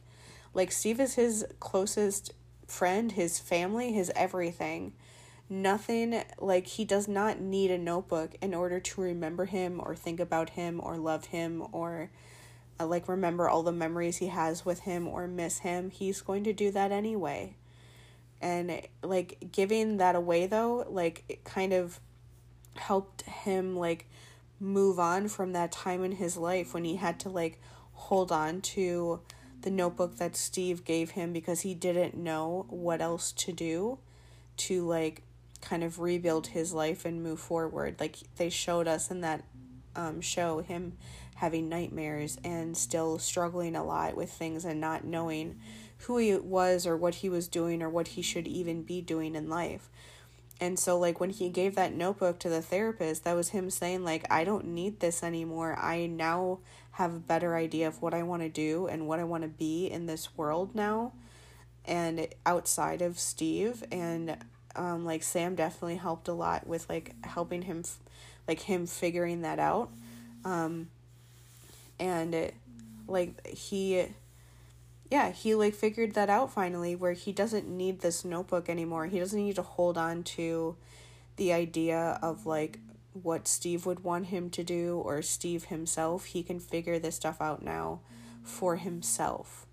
[0.55, 2.31] Like Steve is his closest
[2.65, 4.93] friend, his family, his everything.
[5.47, 10.19] Nothing like he does not need a notebook in order to remember him or think
[10.19, 12.09] about him or love him or
[12.79, 15.91] uh, like remember all the memories he has with him or miss him.
[15.91, 17.55] He's going to do that anyway.
[18.41, 21.99] And like giving that away though, like it kind of
[22.75, 24.07] helped him like
[24.59, 27.59] move on from that time in his life when he had to like
[27.93, 29.19] hold on to
[29.65, 33.97] the notebook that Steve gave him because he didn't know what else to do
[34.57, 35.23] to like
[35.59, 37.95] kind of rebuild his life and move forward.
[37.99, 39.43] Like they showed us in that
[39.95, 40.93] um, show him
[41.37, 45.59] having nightmares and still struggling a lot with things and not knowing
[46.01, 49.33] who he was or what he was doing or what he should even be doing
[49.35, 49.89] in life.
[50.61, 54.03] And so like when he gave that notebook to the therapist, that was him saying
[54.03, 55.75] like I don't need this anymore.
[55.75, 56.59] I now
[56.95, 59.49] have a better idea of what I want to do and what I want to
[59.49, 61.11] be in this world now
[61.83, 64.37] and outside of Steve and
[64.77, 67.83] um like Sam definitely helped a lot with like helping him
[68.47, 69.89] like him figuring that out.
[70.45, 70.87] Um
[71.99, 72.51] and
[73.07, 74.05] like he
[75.11, 79.05] yeah, he like figured that out finally where he doesn't need this notebook anymore.
[79.07, 80.77] He doesn't need to hold on to
[81.35, 82.79] the idea of like
[83.21, 86.25] what Steve would want him to do or Steve himself.
[86.25, 88.01] He can figure this stuff out now
[88.43, 89.65] for himself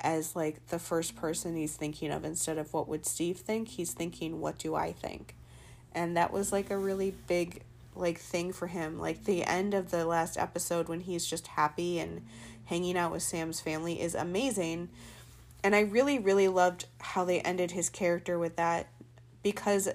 [0.00, 3.68] as like the first person he's thinking of instead of what would Steve think.
[3.68, 5.34] He's thinking what do I think?
[5.92, 7.62] And that was like a really big
[7.96, 8.98] like thing for him.
[8.98, 12.22] Like the end of the last episode when he's just happy and
[12.66, 14.90] hanging out with Sam's family is amazing.
[15.64, 18.88] And I really, really loved how they ended his character with that
[19.42, 19.88] because,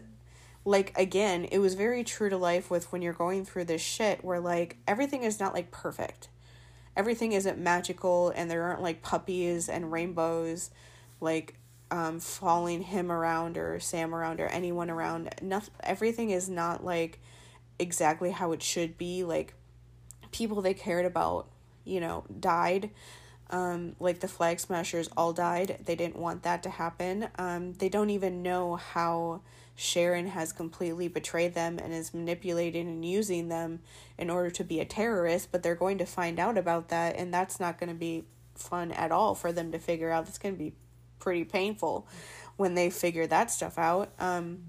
[0.65, 4.23] like, again, it was very true to life with when you're going through this shit
[4.23, 6.29] where, like, everything is not, like, perfect.
[6.95, 10.69] Everything isn't magical and there aren't, like, puppies and rainbows,
[11.19, 11.55] like,
[11.91, 15.29] um, following him around or Sam around or anyone around.
[15.41, 17.19] Nothing, everything is not, like,
[17.79, 19.23] exactly how it should be.
[19.23, 19.53] Like,
[20.31, 21.47] people they cared about
[21.85, 22.89] you know, died.
[23.49, 25.79] Um, like the flag smashers all died.
[25.85, 27.27] They didn't want that to happen.
[27.37, 29.41] Um, they don't even know how
[29.75, 33.79] Sharon has completely betrayed them and is manipulating and using them
[34.17, 37.33] in order to be a terrorist, but they're going to find out about that, and
[37.33, 38.23] that's not going to be
[38.55, 40.27] fun at all for them to figure out.
[40.27, 40.73] It's going to be
[41.19, 42.07] pretty painful
[42.55, 44.11] when they figure that stuff out.
[44.19, 44.59] Um,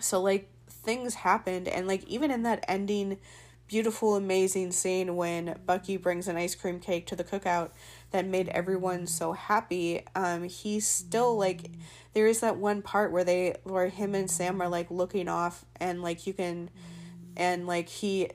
[0.00, 3.18] so, like, things happened, and, like, even in that ending
[3.66, 7.70] beautiful, amazing scene when Bucky brings an ice cream cake to the cookout
[8.14, 10.00] that made everyone so happy.
[10.14, 11.72] Um, he's still like,
[12.12, 15.64] there is that one part where they, where him and Sam are like looking off,
[15.80, 16.70] and like you can,
[17.36, 18.28] and like he,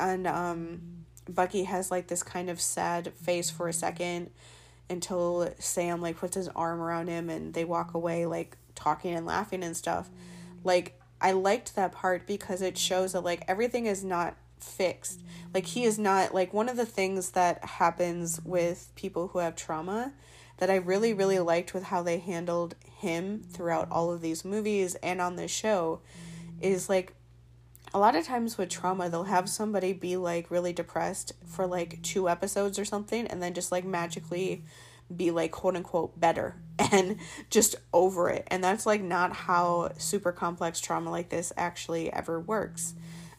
[0.00, 0.82] and um,
[1.28, 4.30] Bucky has like this kind of sad face for a second
[4.90, 9.24] until Sam like puts his arm around him and they walk away like talking and
[9.24, 10.10] laughing and stuff.
[10.64, 15.20] Like I liked that part because it shows that like everything is not fixed.
[15.54, 19.56] Like he is not like one of the things that happens with people who have
[19.56, 20.12] trauma
[20.58, 24.94] that I really really liked with how they handled him throughout all of these movies
[24.96, 26.00] and on this show
[26.60, 27.14] is like
[27.92, 32.00] a lot of times with trauma they'll have somebody be like really depressed for like
[32.02, 34.62] two episodes or something and then just like magically
[35.16, 36.56] be like quote unquote better
[36.92, 37.18] and
[37.50, 38.46] just over it.
[38.50, 42.94] And that's like not how super complex trauma like this actually ever works.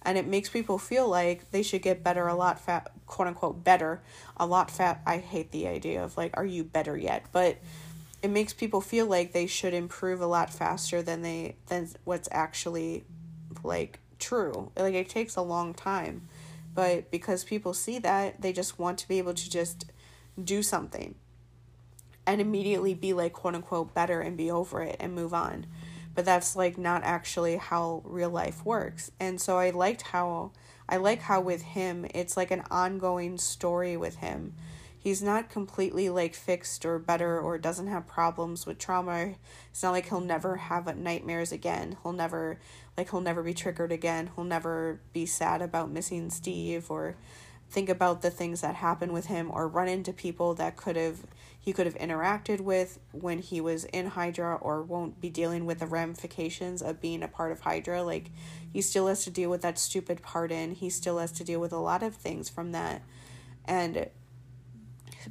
[0.06, 3.64] And it makes people feel like they should get better a lot fat quote unquote
[3.64, 4.02] better
[4.38, 7.26] a lot fat I hate the idea of like are you better yet?
[7.32, 7.58] But
[8.22, 12.30] it makes people feel like they should improve a lot faster than they than what's
[12.32, 13.04] actually
[13.64, 14.72] like true.
[14.78, 16.28] Like it takes a long time.
[16.74, 19.86] But because people see that, they just want to be able to just
[20.42, 21.16] do something
[22.26, 25.68] and immediately be like quote unquote better and be over it and move on.
[26.16, 29.12] But that's like not actually how real life works.
[29.20, 30.52] And so I liked how
[30.88, 34.54] I like how with him it's like an ongoing story with him.
[34.98, 39.34] He's not completely like fixed or better or doesn't have problems with trauma.
[39.70, 41.98] It's not like he'll never have nightmares again.
[42.04, 42.60] He'll never
[42.98, 44.30] like he'll never be triggered again.
[44.36, 47.16] He'll never be sad about missing Steve or
[47.74, 51.26] think about the things that happened with him or run into people that could have
[51.60, 55.80] he could have interacted with when he was in Hydra or won't be dealing with
[55.80, 58.04] the ramifications of being a part of Hydra.
[58.04, 58.32] Like,
[58.74, 60.76] he still has to deal with that stupid pardon.
[60.76, 63.02] He still has to deal with a lot of things from that.
[63.64, 64.10] And,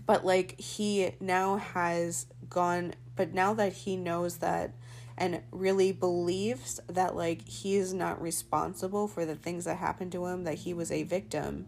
[0.06, 4.72] but like, he now has gone, but now that he knows that
[5.18, 10.24] and really believes that, like, he is not responsible for the things that happened to
[10.24, 11.66] him, that he was a victim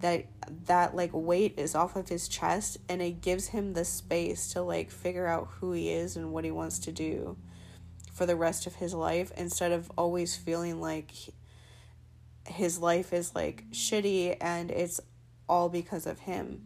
[0.00, 0.26] that
[0.66, 4.62] that like weight is off of his chest and it gives him the space to
[4.62, 7.36] like figure out who he is and what he wants to do
[8.12, 11.12] for the rest of his life instead of always feeling like
[12.46, 15.00] his life is like shitty and it's
[15.48, 16.62] all because of him.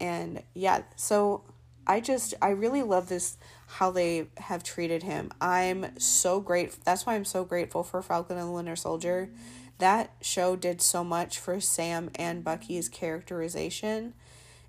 [0.00, 1.44] And yeah, so
[1.86, 3.36] I just I really love this
[3.66, 5.30] how they have treated him.
[5.40, 6.82] I'm so grateful.
[6.84, 9.30] That's why I'm so grateful for Falcon and the Winter Soldier.
[9.78, 14.14] That show did so much for Sam and Bucky's characterization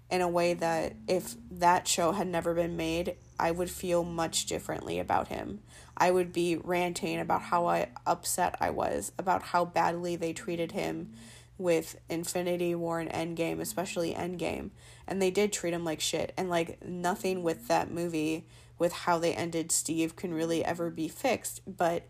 [0.10, 4.46] in a way that if that show had never been made, I would feel much
[4.46, 5.62] differently about him.
[5.98, 10.74] I would be ranting about how I upset I was about how badly they treated
[10.74, 11.14] him
[11.58, 14.72] with Infinity War and Endgame, especially Endgame.
[15.08, 16.34] And they did treat him like shit.
[16.38, 18.46] And like nothing with that movie,
[18.78, 21.62] with how they ended Steve, can really ever be fixed.
[21.66, 22.04] But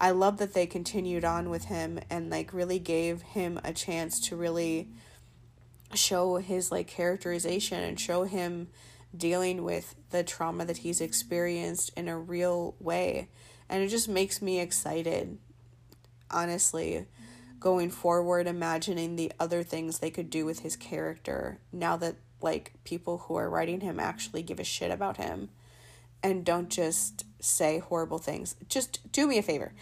[0.00, 4.18] I love that they continued on with him and like really gave him a chance
[4.28, 4.88] to really
[5.92, 8.68] show his like characterization and show him
[9.14, 13.28] dealing with the trauma that he's experienced in a real way.
[13.68, 15.38] And it just makes me excited,
[16.30, 17.06] honestly,
[17.58, 22.72] going forward, imagining the other things they could do with his character now that, like,
[22.84, 25.50] people who are writing him actually give a shit about him
[26.22, 28.56] and don't just say horrible things.
[28.68, 29.72] Just do me a favor.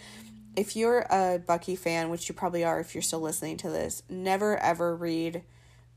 [0.55, 4.03] If you're a Bucky fan, which you probably are if you're still listening to this,
[4.09, 5.43] never ever read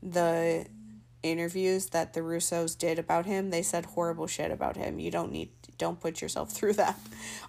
[0.01, 0.65] the
[1.23, 4.99] interviews that the Russos did about him, they said horrible shit about him.
[4.99, 6.97] You don't need don't put yourself through that.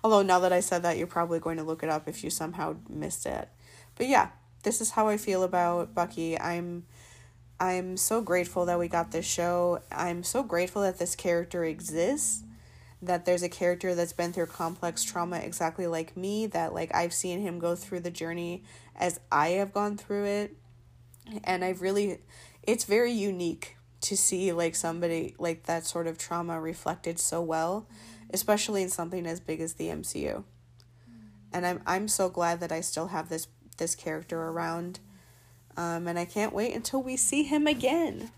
[0.02, 2.30] Although now that I said that, you're probably going to look it up if you
[2.30, 3.48] somehow missed it.
[3.96, 4.30] But yeah,
[4.62, 6.38] this is how I feel about Bucky.
[6.38, 6.84] I'm
[7.60, 9.80] I'm so grateful that we got this show.
[9.92, 12.42] I'm so grateful that this character exists.
[13.04, 17.12] That there's a character that's been through complex trauma exactly like me, that like I've
[17.12, 18.64] seen him go through the journey
[18.96, 20.56] as I have gone through it.
[21.44, 22.18] And I've really
[22.62, 27.86] it's very unique to see like somebody like that sort of trauma reflected so well,
[28.30, 30.44] especially in something as big as the MCU.
[31.52, 35.00] And I'm I'm so glad that I still have this this character around.
[35.76, 38.30] Um, and I can't wait until we see him again.